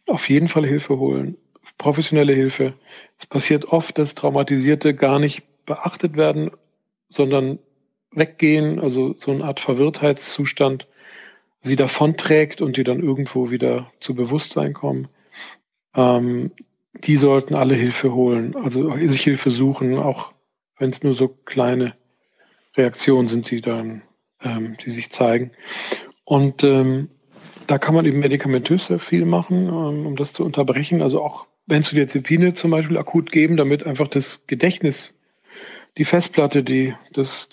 auf 0.06 0.28
jeden 0.28 0.48
Fall 0.48 0.66
Hilfe 0.66 0.98
holen, 0.98 1.36
professionelle 1.78 2.32
Hilfe. 2.32 2.74
Es 3.18 3.26
passiert 3.26 3.66
oft, 3.66 3.96
dass 3.98 4.14
Traumatisierte 4.14 4.94
gar 4.94 5.18
nicht 5.18 5.44
beachtet 5.64 6.16
werden, 6.16 6.50
sondern 7.08 7.58
weggehen, 8.10 8.80
also 8.80 9.14
so 9.16 9.30
eine 9.30 9.44
Art 9.44 9.60
Verwirrtheitszustand 9.60 10.86
sie 11.64 11.76
davonträgt 11.76 12.60
und 12.60 12.76
die 12.76 12.84
dann 12.84 13.02
irgendwo 13.02 13.50
wieder 13.50 13.90
zu 13.98 14.14
Bewusstsein 14.14 14.74
kommen. 14.74 15.08
Ähm, 15.96 16.52
die 16.92 17.16
sollten 17.16 17.54
alle 17.54 17.74
Hilfe 17.74 18.14
holen, 18.14 18.54
also 18.54 18.94
sich 19.06 19.22
Hilfe 19.22 19.50
suchen, 19.50 19.98
auch 19.98 20.32
wenn 20.78 20.90
es 20.90 21.02
nur 21.02 21.14
so 21.14 21.28
kleine 21.28 21.94
Reaktionen 22.76 23.26
sind, 23.28 23.50
die 23.50 23.60
dann, 23.60 24.02
ähm, 24.42 24.76
die 24.84 24.90
sich 24.90 25.10
zeigen. 25.10 25.52
Und 26.24 26.62
ähm, 26.62 27.08
da 27.66 27.78
kann 27.78 27.94
man 27.94 28.04
eben 28.04 28.18
medikamentös 28.18 28.86
sehr 28.86 28.98
viel 28.98 29.24
machen, 29.24 29.68
ähm, 29.68 30.06
um 30.06 30.16
das 30.16 30.32
zu 30.32 30.44
unterbrechen. 30.44 31.02
Also 31.02 31.22
auch 31.22 31.46
Benzodiazepine 31.66 32.54
zum 32.54 32.70
Beispiel 32.70 32.98
akut 32.98 33.32
geben, 33.32 33.56
damit 33.56 33.86
einfach 33.86 34.08
das 34.08 34.46
Gedächtnis, 34.46 35.14
die 35.96 36.04
Festplatte, 36.04 36.62
die 36.62 36.94
das 37.12 37.48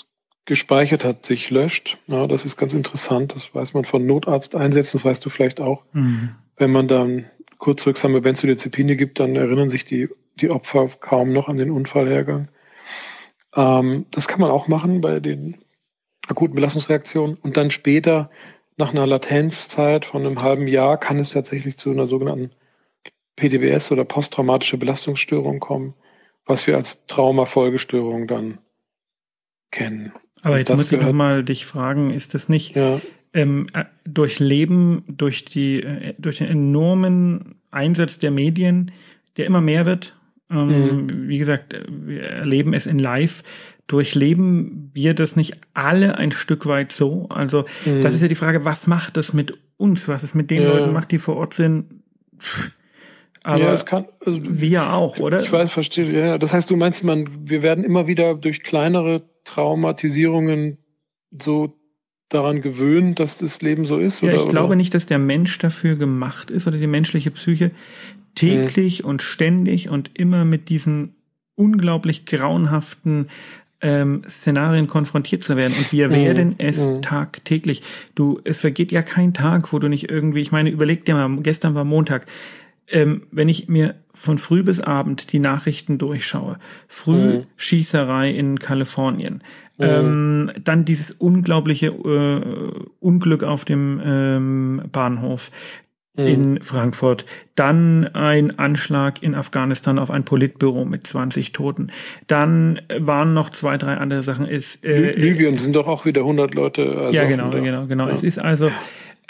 gespeichert 0.51 1.05
hat, 1.05 1.25
sich 1.25 1.49
löscht. 1.49 1.97
Ja, 2.07 2.27
das 2.27 2.43
ist 2.43 2.57
ganz 2.57 2.73
interessant. 2.73 3.33
Das 3.33 3.55
weiß 3.55 3.73
man 3.73 3.85
von 3.85 4.05
Notarzteinsätzen, 4.05 4.97
das 4.97 5.05
weißt 5.05 5.23
du 5.23 5.29
vielleicht 5.29 5.61
auch. 5.61 5.85
Mhm. 5.93 6.35
Wenn 6.57 6.71
man 6.71 6.89
dann 6.89 7.27
kurzwirksame 7.57 8.19
Benzodiazepine 8.19 8.97
gibt, 8.97 9.21
dann 9.21 9.37
erinnern 9.37 9.69
sich 9.69 9.85
die, 9.85 10.09
die 10.41 10.49
Opfer 10.49 10.89
kaum 10.99 11.31
noch 11.31 11.47
an 11.47 11.55
den 11.55 11.71
Unfallhergang. 11.71 12.49
Ähm, 13.55 14.07
das 14.11 14.27
kann 14.27 14.41
man 14.41 14.51
auch 14.51 14.67
machen 14.67 14.99
bei 14.99 15.21
den 15.21 15.55
akuten 16.27 16.55
Belastungsreaktionen. 16.55 17.37
Und 17.41 17.55
dann 17.55 17.71
später 17.71 18.29
nach 18.75 18.91
einer 18.91 19.07
Latenzzeit 19.07 20.03
von 20.03 20.25
einem 20.25 20.41
halben 20.41 20.67
Jahr 20.67 20.97
kann 20.97 21.17
es 21.17 21.29
tatsächlich 21.29 21.77
zu 21.77 21.91
einer 21.91 22.07
sogenannten 22.07 22.51
PTBS 23.37 23.89
oder 23.93 24.03
posttraumatische 24.03 24.77
Belastungsstörung 24.77 25.61
kommen, 25.61 25.93
was 26.45 26.67
wir 26.67 26.75
als 26.75 27.05
Traumafolgestörung 27.07 28.27
dann 28.27 28.57
kennen. 29.71 30.11
Aber 30.43 30.57
jetzt 30.57 30.69
muss 30.69 30.91
ich 30.91 30.99
noch 30.99 31.13
mal 31.13 31.43
dich 31.43 31.65
fragen, 31.65 32.11
ist 32.11 32.33
das 32.33 32.49
nicht 32.49 32.75
ja. 32.75 32.99
ähm, 33.33 33.67
äh, 33.73 33.85
durch 34.05 34.39
Leben, 34.39 35.03
durch 35.07 35.45
die, 35.45 35.81
äh, 35.81 36.13
durch 36.17 36.39
den 36.39 36.47
enormen 36.47 37.55
Einsatz 37.69 38.19
der 38.19 38.31
Medien, 38.31 38.91
der 39.37 39.45
immer 39.45 39.61
mehr 39.61 39.85
wird? 39.85 40.15
Ähm, 40.49 40.67
mhm. 41.05 41.27
Wie 41.27 41.37
gesagt, 41.37 41.75
wir 41.87 42.23
erleben 42.23 42.73
es 42.73 42.85
in 42.87 42.99
Live 42.99 43.43
durchleben 43.91 44.89
wir 44.93 45.13
das 45.13 45.35
nicht 45.35 45.53
alle 45.73 46.17
ein 46.17 46.31
Stück 46.31 46.65
weit 46.65 46.93
so? 46.93 47.27
Also, 47.29 47.65
mhm. 47.85 48.01
das 48.01 48.15
ist 48.15 48.21
ja 48.21 48.29
die 48.29 48.35
Frage, 48.35 48.63
was 48.63 48.87
macht 48.87 49.17
das 49.17 49.33
mit 49.33 49.57
uns? 49.77 50.07
Was 50.07 50.23
es 50.23 50.33
mit 50.33 50.49
den 50.49 50.63
ja. 50.63 50.69
Leuten 50.69 50.93
macht, 50.93 51.11
die 51.11 51.17
vor 51.17 51.35
Ort 51.35 51.53
sind? 51.53 52.01
Aber 53.43 53.63
ja, 53.63 53.73
es 53.73 53.85
kann, 53.85 54.05
also, 54.25 54.39
wir 54.43 54.93
auch, 54.93 55.17
oder? 55.17 55.41
Ich 55.41 55.51
weiß, 55.51 55.71
verstehe. 55.71 56.09
Ja, 56.11 56.37
das 56.37 56.53
heißt, 56.53 56.69
du 56.69 56.77
meinst, 56.77 57.03
man, 57.03 57.27
wir 57.49 57.63
werden 57.63 57.83
immer 57.83 58.07
wieder 58.07 58.35
durch 58.35 58.63
kleinere 58.63 59.23
Traumatisierungen 59.51 60.77
so 61.37 61.77
daran 62.29 62.61
gewöhnt, 62.61 63.19
dass 63.19 63.37
das 63.37 63.61
Leben 63.61 63.85
so 63.85 63.97
ist? 63.97 64.21
Ja, 64.21 64.33
oder, 64.33 64.43
ich 64.43 64.49
glaube 64.49 64.67
oder? 64.67 64.75
nicht, 64.77 64.93
dass 64.93 65.05
der 65.05 65.19
Mensch 65.19 65.57
dafür 65.59 65.95
gemacht 65.95 66.49
ist 66.49 66.67
oder 66.67 66.77
die 66.77 66.87
menschliche 66.87 67.31
Psyche 67.31 67.71
täglich 68.35 68.99
hm. 68.99 69.05
und 69.05 69.21
ständig 69.21 69.89
und 69.89 70.11
immer 70.13 70.45
mit 70.45 70.69
diesen 70.69 71.15
unglaublich 71.55 72.25
grauenhaften 72.25 73.27
ähm, 73.81 74.23
Szenarien 74.27 74.87
konfrontiert 74.87 75.43
zu 75.43 75.57
werden. 75.57 75.73
Und 75.77 75.91
wir 75.91 76.07
mhm. 76.07 76.13
werden 76.13 76.55
es 76.59 76.77
mhm. 76.77 77.01
tagtäglich. 77.01 77.81
Du, 78.15 78.39
es 78.43 78.61
vergeht 78.61 78.91
ja 78.91 79.01
kein 79.01 79.33
Tag, 79.33 79.73
wo 79.73 79.79
du 79.79 79.89
nicht 79.89 80.09
irgendwie, 80.09 80.41
ich 80.41 80.51
meine, 80.51 80.69
überleg 80.69 81.03
dir 81.03 81.15
mal, 81.15 81.41
gestern 81.41 81.75
war 81.75 81.83
Montag. 81.83 82.25
Ähm, 82.91 83.23
wenn 83.31 83.49
ich 83.49 83.67
mir 83.67 83.95
von 84.13 84.37
früh 84.37 84.63
bis 84.63 84.81
abend 84.81 85.31
die 85.31 85.39
Nachrichten 85.39 85.97
durchschaue, 85.97 86.57
früh 86.87 87.39
mhm. 87.39 87.43
Schießerei 87.55 88.29
in 88.31 88.59
Kalifornien, 88.59 89.43
mhm. 89.77 89.85
ähm, 89.85 90.51
dann 90.63 90.85
dieses 90.85 91.11
unglaubliche 91.11 91.87
äh, 91.87 92.71
Unglück 92.99 93.43
auf 93.43 93.65
dem 93.65 94.01
ähm, 94.03 94.81
Bahnhof, 94.91 95.51
Mhm. 96.17 96.27
in 96.27 96.61
Frankfurt. 96.61 97.25
Dann 97.55 98.05
ein 98.07 98.59
Anschlag 98.59 99.23
in 99.23 99.33
Afghanistan 99.33 99.97
auf 99.97 100.11
ein 100.11 100.25
Politbüro 100.25 100.83
mit 100.83 101.07
20 101.07 101.53
Toten. 101.53 101.91
Dann 102.27 102.81
waren 102.99 103.33
noch 103.33 103.49
zwei, 103.51 103.77
drei 103.77 103.95
andere 103.95 104.21
Sachen. 104.21 104.45
Ist, 104.45 104.83
äh, 104.83 105.13
Libyen 105.13 105.57
sind 105.57 105.73
doch 105.75 105.87
auch 105.87 106.05
wieder 106.05 106.21
100 106.21 106.53
Leute. 106.53 107.09
ja, 107.11 107.23
genau, 107.23 107.51
genau, 107.51 107.85
genau. 107.85 108.07
Ja. 108.07 108.13
Es 108.13 108.23
ist 108.23 108.39
also, 108.39 108.69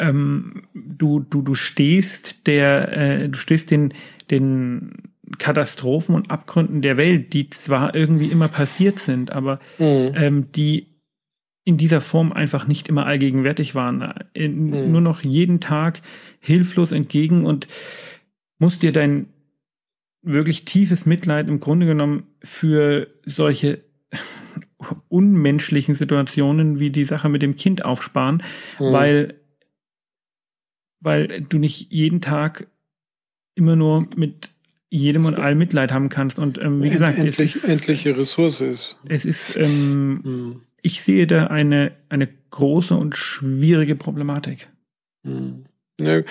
ähm, 0.02 0.64
du, 0.74 1.20
du, 1.20 1.42
du 1.42 1.54
stehst 1.54 2.48
der, 2.48 2.98
äh, 2.98 3.30
du 3.30 3.40
stehst 3.40 3.72
den, 3.72 3.94
den 4.30 5.12
Katastrophen 5.38 6.16
und 6.16 6.32
Abgründen 6.32 6.82
der 6.82 6.98
Welt, 6.98 7.34
die 7.34 7.50
zwar 7.50 7.96
irgendwie 7.96 8.28
immer 8.28 8.48
passiert 8.48 9.00
sind, 9.00 9.32
aber 9.32 9.60
mhm. 9.78 10.12
ähm, 10.16 10.52
die 10.52 10.88
in 11.64 11.78
dieser 11.78 12.02
Form 12.02 12.34
einfach 12.34 12.68
nicht 12.68 12.90
immer 12.90 13.06
allgegenwärtig 13.06 13.76
waren. 13.76 14.14
In, 14.34 14.66
mhm. 14.66 14.92
Nur 14.92 15.02
noch 15.02 15.22
jeden 15.22 15.60
Tag 15.60 16.02
hilflos 16.40 16.92
entgegen 16.92 17.46
und 17.46 17.68
musst 18.58 18.82
dir 18.82 18.92
dein 18.92 19.28
wirklich 20.24 20.66
tiefes 20.66 21.06
Mitleid 21.06 21.48
im 21.48 21.60
Grunde 21.60 21.86
genommen 21.86 22.28
für 22.44 23.08
solche 23.26 23.84
unmenschlichen 25.08 25.96
Situationen 25.96 26.80
wie 26.80 26.90
die 26.90 27.06
Sache 27.06 27.30
mit 27.30 27.42
dem 27.42 27.56
Kind 27.56 27.86
aufsparen, 27.86 28.44
mhm. 28.80 28.92
weil, 28.92 29.41
weil 31.02 31.42
du 31.42 31.58
nicht 31.58 31.92
jeden 31.92 32.22
Tag 32.22 32.68
immer 33.56 33.76
nur 33.76 34.08
mit 34.16 34.50
jedem 34.90 35.26
und 35.26 35.36
allem 35.36 35.58
Mitleid 35.58 35.92
haben 35.92 36.10
kannst. 36.10 36.38
Und 36.40 36.58
ähm, 36.58 36.82
wie 36.84 36.90
gesagt, 36.90 37.18
Endlich, 37.18 37.40
es 37.40 37.56
ist, 37.56 37.70
endliche 37.70 38.18
Ressource 38.18 38.62
ist. 38.62 38.98
Es 39.08 39.26
ist, 39.26 39.56
ähm, 39.56 40.22
mhm. 40.24 40.62
ich 40.82 41.02
sehe 41.02 41.28
da 41.28 41.48
eine, 41.48 41.94
eine 42.10 42.28
große 42.52 42.96
und 42.96 43.16
schwierige 43.16 43.96
Problematik. 43.96 44.70
Mhm. 45.24 45.66
Ja, 46.00 46.22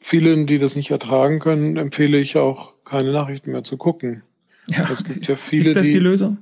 vielen, 0.00 0.46
die 0.46 0.58
das 0.58 0.74
nicht 0.74 0.90
ertragen 0.90 1.38
können, 1.38 1.76
empfehle 1.76 2.18
ich 2.18 2.36
auch, 2.36 2.72
keine 2.84 3.12
Nachrichten 3.12 3.52
mehr 3.52 3.64
zu 3.64 3.76
gucken. 3.76 4.22
Ja. 4.68 4.88
Es 4.90 5.04
gibt 5.04 5.26
ja 5.26 5.36
viele, 5.36 5.70
ist 5.70 5.76
das 5.76 5.86
die, 5.86 5.94
die 5.94 5.98
Lösung? 5.98 6.38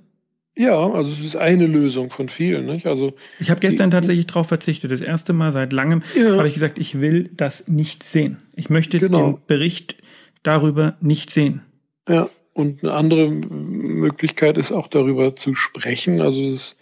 Ja, 0.56 0.90
also 0.90 1.12
es 1.12 1.20
ist 1.20 1.36
eine 1.36 1.66
Lösung 1.66 2.10
von 2.10 2.28
vielen. 2.28 2.66
Nicht? 2.66 2.86
Also 2.86 3.14
ich 3.38 3.50
habe 3.50 3.60
gestern 3.60 3.90
die, 3.90 3.96
tatsächlich 3.96 4.26
darauf 4.26 4.48
verzichtet. 4.48 4.90
Das 4.90 5.00
erste 5.00 5.32
Mal 5.32 5.52
seit 5.52 5.72
langem 5.72 6.02
ja. 6.14 6.36
habe 6.36 6.48
ich 6.48 6.54
gesagt, 6.54 6.78
ich 6.78 7.00
will 7.00 7.30
das 7.32 7.66
nicht 7.68 8.02
sehen. 8.02 8.38
Ich 8.54 8.68
möchte 8.68 8.98
genau. 8.98 9.32
den 9.32 9.38
Bericht 9.46 9.96
darüber 10.42 10.96
nicht 11.00 11.30
sehen. 11.30 11.62
Ja, 12.08 12.28
und 12.52 12.82
eine 12.82 12.92
andere 12.92 13.30
Möglichkeit 13.30 14.58
ist 14.58 14.72
auch 14.72 14.88
darüber 14.88 15.36
zu 15.36 15.54
sprechen. 15.54 16.20
Also 16.20 16.42
es 16.42 16.54
ist 16.54 16.76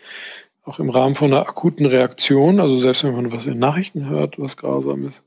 auch 0.65 0.79
im 0.79 0.91
Rahmen 0.91 1.15
von 1.15 1.33
einer 1.33 1.49
akuten 1.49 1.87
Reaktion, 1.87 2.61
also 2.61 2.77
selbst 2.77 3.03
wenn 3.03 3.13
man 3.13 3.33
was 3.33 3.47
in 3.47 3.59
Nachrichten 3.59 4.09
hört, 4.09 4.39
was 4.39 4.57
grausam 4.57 5.09
ist, 5.09 5.23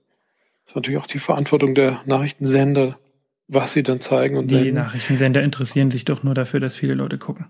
ist 0.68 0.76
natürlich 0.76 1.00
auch 1.00 1.08
die 1.08 1.20
Verantwortung 1.20 1.74
der 1.74 2.02
Nachrichtensender, 2.06 3.00
was 3.48 3.74
sie 3.74 3.84
dann 3.84 4.02
zeigen 4.02 4.38
und 4.38 4.52
Die 4.52 4.56
senden. 4.56 4.76
Nachrichtensender 4.76 5.42
interessieren 5.42 5.90
sich 5.90 6.06
doch 6.06 6.24
nur 6.24 6.36
dafür, 6.36 6.60
dass 6.60 6.76
viele 6.76 6.94
Leute 6.94 7.18
gucken. 7.18 7.48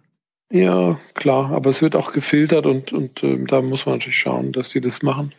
Ja, 0.51 0.99
klar, 1.13 1.51
aber 1.53 1.69
es 1.69 1.81
wird 1.81 1.95
auch 1.95 2.11
gefiltert 2.11 2.65
und, 2.65 2.91
und 2.91 3.23
äh, 3.23 3.37
da 3.45 3.61
muss 3.61 3.85
man 3.85 3.95
natürlich 3.95 4.19
schauen, 4.19 4.51
dass 4.51 4.69
sie 4.69 4.81
das 4.81 5.01
machen. 5.01 5.33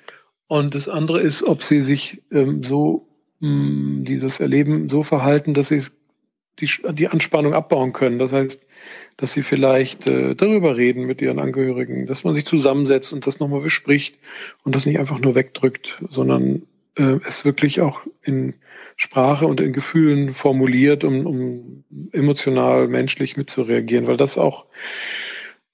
Und 0.47 0.75
das 0.75 0.89
andere 0.89 1.21
ist, 1.21 1.43
ob 1.43 1.63
sie 1.63 1.83
sich 1.83 2.23
ähm, 2.33 2.63
so, 2.63 3.07
mh, 3.41 3.49
hm, 3.49 4.05
dieses 4.07 4.41
Erleben 4.41 4.89
so 4.89 5.03
verhalten, 5.03 5.53
dass 5.53 5.69
sie 5.69 5.83
die, 6.61 6.69
die 6.93 7.09
Anspannung 7.09 7.53
abbauen 7.53 7.93
können. 7.93 8.19
Das 8.19 8.33
heißt, 8.33 8.65
dass 9.19 9.33
sie 9.35 9.43
vielleicht 9.43 10.07
äh, 10.07 10.35
darüber 10.35 10.79
reden 10.79 11.05
mit 11.05 11.21
ihren 11.21 11.39
Angehörigen, 11.39 12.07
dass 12.07 12.25
man 12.25 12.33
sich 12.33 12.47
zusammensetzt 12.47 13.13
und 13.13 13.27
das 13.27 13.39
nochmal 13.39 13.61
bespricht 13.61 14.17
und 14.65 14.75
das 14.75 14.87
nicht 14.87 14.99
einfach 14.99 15.19
nur 15.19 15.35
wegdrückt, 15.35 16.03
sondern 16.09 16.63
äh, 16.97 17.19
es 17.27 17.45
wirklich 17.45 17.81
auch 17.81 18.01
in 18.23 18.55
Sprache 18.97 19.47
und 19.47 19.61
in 19.61 19.73
Gefühlen 19.73 20.35
formuliert, 20.35 21.05
um, 21.05 21.27
um 21.27 21.85
emotional, 22.13 22.89
menschlich 22.89 23.37
mitzureagieren, 23.37 24.07
weil 24.07 24.17
das 24.17 24.39
auch 24.39 24.67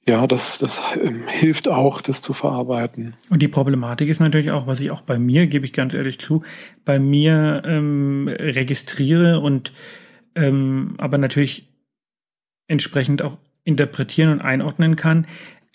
ja, 0.08 0.26
das, 0.26 0.56
das 0.56 0.80
ähm, 1.02 1.24
hilft 1.28 1.68
auch, 1.68 2.00
das 2.00 2.22
zu 2.22 2.32
verarbeiten. 2.32 3.14
Und 3.28 3.42
die 3.42 3.48
Problematik 3.48 4.08
ist 4.08 4.20
natürlich 4.20 4.50
auch, 4.50 4.66
was 4.66 4.80
ich 4.80 4.90
auch 4.90 5.02
bei 5.02 5.18
mir, 5.18 5.46
gebe 5.46 5.66
ich 5.66 5.74
ganz 5.74 5.92
ehrlich 5.92 6.18
zu, 6.18 6.42
bei 6.86 6.98
mir 6.98 7.62
ähm, 7.66 8.26
registriere 8.26 9.40
und 9.40 9.74
ähm, 10.34 10.94
aber 10.96 11.18
natürlich 11.18 11.68
entsprechend 12.68 13.20
auch 13.20 13.36
interpretieren 13.64 14.32
und 14.32 14.40
einordnen 14.40 14.96
kann, 14.96 15.26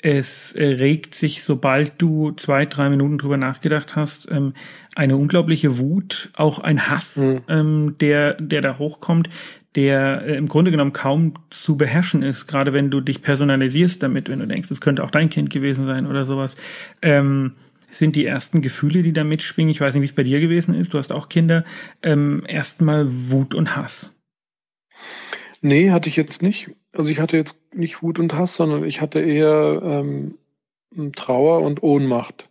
es 0.03 0.53
regt 0.57 1.15
sich, 1.15 1.45
sobald 1.45 1.93
du 2.01 2.31
zwei, 2.31 2.65
drei 2.65 2.89
Minuten 2.89 3.17
drüber 3.17 3.37
nachgedacht 3.37 3.95
hast, 3.95 4.29
ähm, 4.29 4.53
eine 4.95 5.15
unglaubliche 5.15 5.77
Wut, 5.77 6.29
auch 6.33 6.59
ein 6.59 6.89
Hass, 6.89 7.15
mhm. 7.15 7.41
ähm, 7.47 7.95
der, 8.01 8.33
der 8.33 8.61
da 8.61 8.77
hochkommt, 8.77 9.29
der 9.75 10.23
äh, 10.25 10.35
im 10.35 10.49
Grunde 10.49 10.71
genommen 10.71 10.91
kaum 10.91 11.35
zu 11.49 11.77
beherrschen 11.77 12.21
ist, 12.21 12.47
gerade 12.47 12.73
wenn 12.73 12.91
du 12.91 12.99
dich 12.99 13.21
personalisierst 13.21 14.03
damit, 14.03 14.27
wenn 14.27 14.39
du 14.39 14.45
denkst, 14.45 14.71
es 14.71 14.81
könnte 14.81 15.05
auch 15.05 15.11
dein 15.11 15.29
Kind 15.29 15.49
gewesen 15.49 15.85
sein 15.85 16.05
oder 16.05 16.25
sowas. 16.25 16.57
Ähm, 17.01 17.53
sind 17.89 18.17
die 18.17 18.25
ersten 18.25 18.61
Gefühle, 18.61 19.03
die 19.03 19.13
da 19.13 19.23
mitschwingen. 19.23 19.71
Ich 19.71 19.79
weiß 19.79 19.93
nicht, 19.93 20.01
wie 20.01 20.07
es 20.07 20.15
bei 20.15 20.23
dir 20.23 20.41
gewesen 20.41 20.75
ist. 20.75 20.93
Du 20.93 20.97
hast 20.97 21.13
auch 21.13 21.29
Kinder. 21.29 21.63
Ähm, 22.01 22.43
Erstmal 22.45 23.05
Wut 23.07 23.53
und 23.53 23.77
Hass. 23.77 24.19
Nee, 25.61 25.91
hatte 25.91 26.09
ich 26.09 26.17
jetzt 26.17 26.41
nicht. 26.41 26.71
Also 26.93 27.09
ich 27.09 27.19
hatte 27.19 27.37
jetzt 27.37 27.57
nicht 27.73 28.01
Wut 28.01 28.19
und 28.19 28.33
Hass, 28.33 28.55
sondern 28.55 28.85
ich 28.85 29.01
hatte 29.01 29.19
eher 29.19 29.81
ähm, 29.83 30.35
Trauer 31.15 31.61
und 31.61 31.81
Ohnmacht. 31.81 32.47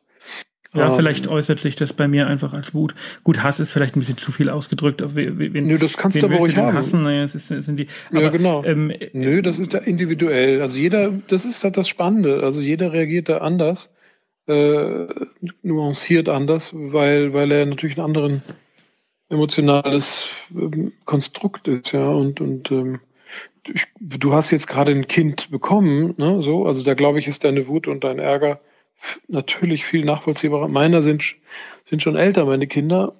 Ja, 0.74 0.88
ähm, 0.88 0.94
vielleicht 0.96 1.28
äußert 1.28 1.58
sich 1.58 1.76
das 1.76 1.92
bei 1.92 2.08
mir 2.08 2.26
einfach 2.26 2.54
als 2.54 2.74
Wut. 2.74 2.94
Gut, 3.24 3.42
Hass 3.42 3.60
ist 3.60 3.72
vielleicht 3.72 3.94
ein 3.96 4.00
bisschen 4.00 4.16
zu 4.16 4.32
viel 4.32 4.48
ausgedrückt. 4.48 5.02
Auf 5.02 5.14
wen, 5.14 5.52
Nö, 5.52 5.78
das 5.78 5.96
kannst 5.96 6.20
du 6.20 6.26
aber 6.26 6.36
ruhig 6.36 6.56
haben. 6.56 6.74
Hassen? 6.74 7.02
Naja, 7.02 7.22
es 7.24 7.34
ist, 7.34 7.48
sind 7.48 7.76
die, 7.76 7.88
aber, 8.10 8.22
ja, 8.22 8.28
genau. 8.30 8.64
Ähm, 8.64 8.92
Nö, 9.12 9.42
das 9.42 9.58
ist 9.58 9.74
ja 9.74 9.80
individuell. 9.80 10.62
Also 10.62 10.78
jeder, 10.78 11.12
das 11.28 11.44
ist 11.44 11.62
halt 11.62 11.76
das 11.76 11.88
Spannende. 11.88 12.42
Also 12.42 12.60
jeder 12.60 12.92
reagiert 12.92 13.28
da 13.28 13.38
anders, 13.38 13.92
äh, 14.46 15.06
nuanciert 15.62 16.28
anders, 16.28 16.72
weil, 16.74 17.32
weil 17.34 17.52
er 17.52 17.66
natürlich 17.66 17.98
einen 17.98 18.06
anderen 18.06 18.42
emotionales 19.28 20.28
ähm, 20.54 20.92
Konstrukt 21.04 21.68
ist, 21.68 21.92
ja, 21.92 22.08
und, 22.08 22.40
und 22.40 22.70
ähm, 22.70 23.00
ich, 23.66 23.86
du 24.00 24.32
hast 24.32 24.50
jetzt 24.50 24.66
gerade 24.66 24.92
ein 24.92 25.06
Kind 25.06 25.50
bekommen, 25.50 26.14
ne, 26.16 26.42
so, 26.42 26.66
also 26.66 26.82
da 26.82 26.94
glaube 26.94 27.18
ich, 27.18 27.28
ist 27.28 27.44
deine 27.44 27.68
Wut 27.68 27.86
und 27.86 28.04
dein 28.04 28.18
Ärger 28.18 28.60
natürlich 29.28 29.84
viel 29.84 30.04
nachvollziehbarer. 30.04 30.68
Meiner 30.68 31.02
sind, 31.02 31.34
sind 31.88 32.02
schon 32.02 32.16
älter, 32.16 32.44
meine 32.44 32.66
Kinder. 32.66 33.14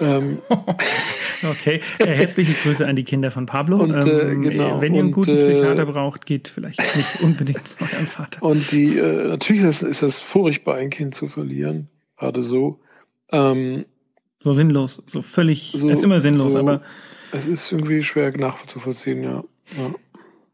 Ähm, 0.00 0.38
okay, 1.50 1.80
äh, 1.98 2.06
herzliche 2.06 2.52
Grüße 2.52 2.86
an 2.86 2.96
die 2.96 3.04
Kinder 3.04 3.30
von 3.30 3.46
Pablo. 3.46 3.78
Und, 3.78 3.94
äh, 3.94 4.32
ähm, 4.32 4.42
genau, 4.42 4.80
wenn 4.80 4.94
ihr 4.94 5.00
einen 5.00 5.12
guten 5.12 5.36
äh, 5.36 5.52
Psychiater 5.52 5.86
braucht, 5.86 6.26
geht 6.26 6.48
vielleicht 6.48 6.80
nicht 6.96 7.20
unbedingt 7.22 7.66
zu 7.66 7.80
eurem 7.80 8.06
Vater. 8.06 8.42
Und 8.42 8.70
die, 8.72 8.98
äh, 8.98 9.28
natürlich 9.28 9.62
ist 9.62 9.82
es, 9.82 9.88
ist 9.88 10.02
es 10.02 10.20
furchtbar, 10.20 10.76
ein 10.76 10.90
Kind 10.90 11.14
zu 11.14 11.28
verlieren, 11.28 11.88
gerade 12.16 12.42
so. 12.42 12.80
Ähm, 13.30 13.84
so 14.40 14.52
sinnlos, 14.52 15.02
so 15.06 15.22
völlig, 15.22 15.72
so, 15.76 15.88
ist 15.88 16.02
immer 16.02 16.20
sinnlos, 16.20 16.52
so, 16.52 16.58
aber. 16.58 16.82
Es 17.30 17.46
ist 17.46 17.70
irgendwie 17.72 18.02
schwer 18.02 18.36
nachzuvollziehen, 18.36 19.22
ja. 19.22 19.44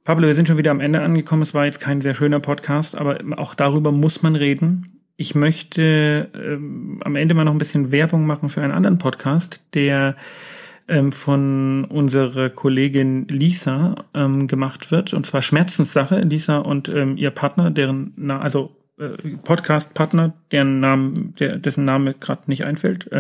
Pablo, 0.04 0.26
wir 0.26 0.34
sind 0.34 0.48
schon 0.48 0.58
wieder 0.58 0.70
am 0.70 0.80
Ende 0.80 1.00
angekommen. 1.00 1.42
Es 1.42 1.54
war 1.54 1.64
jetzt 1.64 1.80
kein 1.80 2.02
sehr 2.02 2.14
schöner 2.14 2.40
Podcast, 2.40 2.94
aber 2.94 3.18
auch 3.38 3.54
darüber 3.54 3.90
muss 3.90 4.22
man 4.22 4.36
reden. 4.36 5.00
Ich 5.16 5.34
möchte 5.34 6.30
ähm, 6.34 7.00
am 7.04 7.16
Ende 7.16 7.34
mal 7.34 7.44
noch 7.44 7.52
ein 7.52 7.58
bisschen 7.58 7.92
Werbung 7.92 8.26
machen 8.26 8.48
für 8.48 8.62
einen 8.62 8.72
anderen 8.72 8.98
Podcast, 8.98 9.62
der 9.72 10.16
ähm, 10.88 11.12
von 11.12 11.84
unserer 11.84 12.50
Kollegin 12.50 13.26
Lisa 13.28 14.04
ähm, 14.12 14.46
gemacht 14.46 14.90
wird, 14.90 15.14
und 15.14 15.24
zwar 15.24 15.40
Schmerzenssache. 15.40 16.18
Lisa 16.20 16.58
und 16.58 16.88
ähm, 16.88 17.16
ihr 17.16 17.30
Partner, 17.30 17.70
deren, 17.70 18.12
na, 18.16 18.40
also 18.40 18.76
Podcast-Partner, 18.96 20.34
deren 20.52 20.78
Namen, 20.78 21.34
der, 21.40 21.58
dessen 21.58 21.84
Name 21.84 22.14
gerade 22.14 22.42
nicht 22.46 22.64
einfällt. 22.64 23.10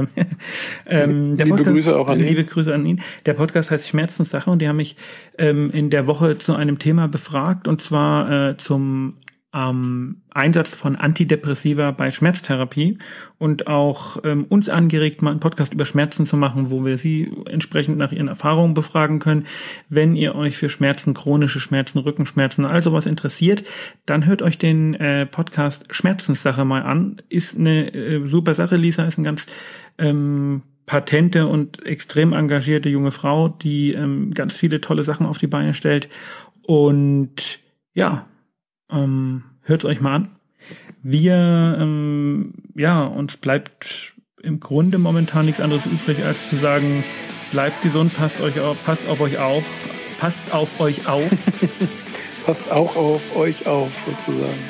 Ähm, 0.86 1.10
ähm, 1.10 1.36
der 1.36 1.46
liebe 1.46 1.58
Podcast, 1.58 1.76
Grüße 1.76 1.96
auch 1.96 2.08
an 2.08 2.18
ihn. 2.18 2.26
Liebe 2.26 2.44
Grüße 2.44 2.72
an 2.72 2.86
ihn. 2.86 3.00
Der 3.26 3.34
Podcast 3.34 3.70
heißt 3.70 3.88
Schmerzenssache 3.88 4.50
und 4.50 4.60
die 4.60 4.68
haben 4.68 4.76
mich 4.76 4.96
ähm, 5.38 5.70
in 5.70 5.90
der 5.90 6.06
Woche 6.06 6.38
zu 6.38 6.54
einem 6.54 6.78
Thema 6.78 7.08
befragt 7.08 7.66
und 7.66 7.80
zwar 7.80 8.50
äh, 8.50 8.56
zum 8.56 9.14
ähm, 9.54 10.22
Einsatz 10.30 10.74
von 10.74 10.96
Antidepressiva 10.96 11.92
bei 11.92 12.10
Schmerztherapie 12.10 12.98
und 13.38 13.68
auch 13.68 14.18
ähm, 14.24 14.44
uns 14.48 14.68
angeregt, 14.68 15.22
mal 15.22 15.30
einen 15.30 15.40
Podcast 15.40 15.72
über 15.72 15.84
Schmerzen 15.84 16.26
zu 16.26 16.36
machen, 16.36 16.70
wo 16.70 16.84
wir 16.84 16.96
Sie 16.96 17.32
entsprechend 17.46 17.96
nach 17.96 18.12
Ihren 18.12 18.28
Erfahrungen 18.28 18.74
befragen 18.74 19.20
können. 19.20 19.46
Wenn 19.88 20.16
ihr 20.16 20.34
euch 20.34 20.56
für 20.56 20.68
Schmerzen, 20.68 21.14
chronische 21.14 21.60
Schmerzen, 21.60 21.98
Rückenschmerzen, 21.98 22.64
all 22.64 22.82
sowas 22.82 23.06
interessiert, 23.06 23.64
dann 24.06 24.26
hört 24.26 24.42
euch 24.42 24.58
den 24.58 24.94
äh, 24.94 25.26
Podcast 25.26 25.94
Schmerzenssache 25.94 26.64
mal 26.64 26.82
an. 26.82 27.22
Ist 27.28 27.56
eine 27.56 27.94
äh, 27.94 28.26
super 28.26 28.54
Sache. 28.54 28.76
Lisa 28.76 29.04
ist 29.04 29.18
ein 29.18 29.24
ganz 29.24 29.46
ähm, 29.98 30.62
patente 30.86 31.46
und 31.46 31.84
extrem 31.86 32.32
engagierte 32.32 32.88
junge 32.88 33.12
Frau, 33.12 33.48
die 33.48 33.92
ähm, 33.92 34.32
ganz 34.34 34.56
viele 34.56 34.80
tolle 34.80 35.04
Sachen 35.04 35.26
auf 35.26 35.38
die 35.38 35.46
Beine 35.46 35.74
stellt. 35.74 36.08
Und 36.62 37.60
ja, 37.94 38.26
ähm, 38.90 39.44
Hört 39.66 39.86
euch 39.86 40.00
mal 40.00 40.14
an. 40.14 40.28
Wir, 41.02 41.78
ähm, 41.80 42.52
ja, 42.74 43.02
uns 43.02 43.38
bleibt 43.38 44.12
im 44.42 44.60
Grunde 44.60 44.98
momentan 44.98 45.46
nichts 45.46 45.60
anderes 45.60 45.86
übrig, 45.86 46.22
als 46.22 46.50
zu 46.50 46.56
sagen, 46.56 47.02
bleibt 47.50 47.80
gesund, 47.82 48.14
passt 48.14 48.42
euch 48.42 48.60
auf, 48.60 48.84
passt 48.84 49.08
auf 49.08 49.20
euch 49.20 49.38
auf, 49.38 49.64
passt 50.18 50.52
auf 50.52 50.80
euch 50.80 51.06
auf. 51.08 51.30
passt 52.46 52.70
auch 52.70 52.94
auf 52.94 53.36
euch 53.36 53.66
auf, 53.66 53.90
sozusagen. 54.04 54.60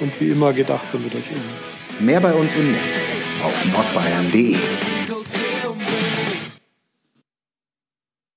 Und 0.00 0.18
wie 0.18 0.30
immer 0.30 0.54
gedacht 0.54 0.88
sind 0.88 1.04
mit 1.04 1.14
euch 1.14 1.26
um. 1.30 2.04
Mehr 2.04 2.20
bei 2.20 2.32
uns 2.32 2.54
im 2.56 2.72
Netz 2.72 3.12
auf 3.42 3.64
nordbayern.de. 3.66 4.56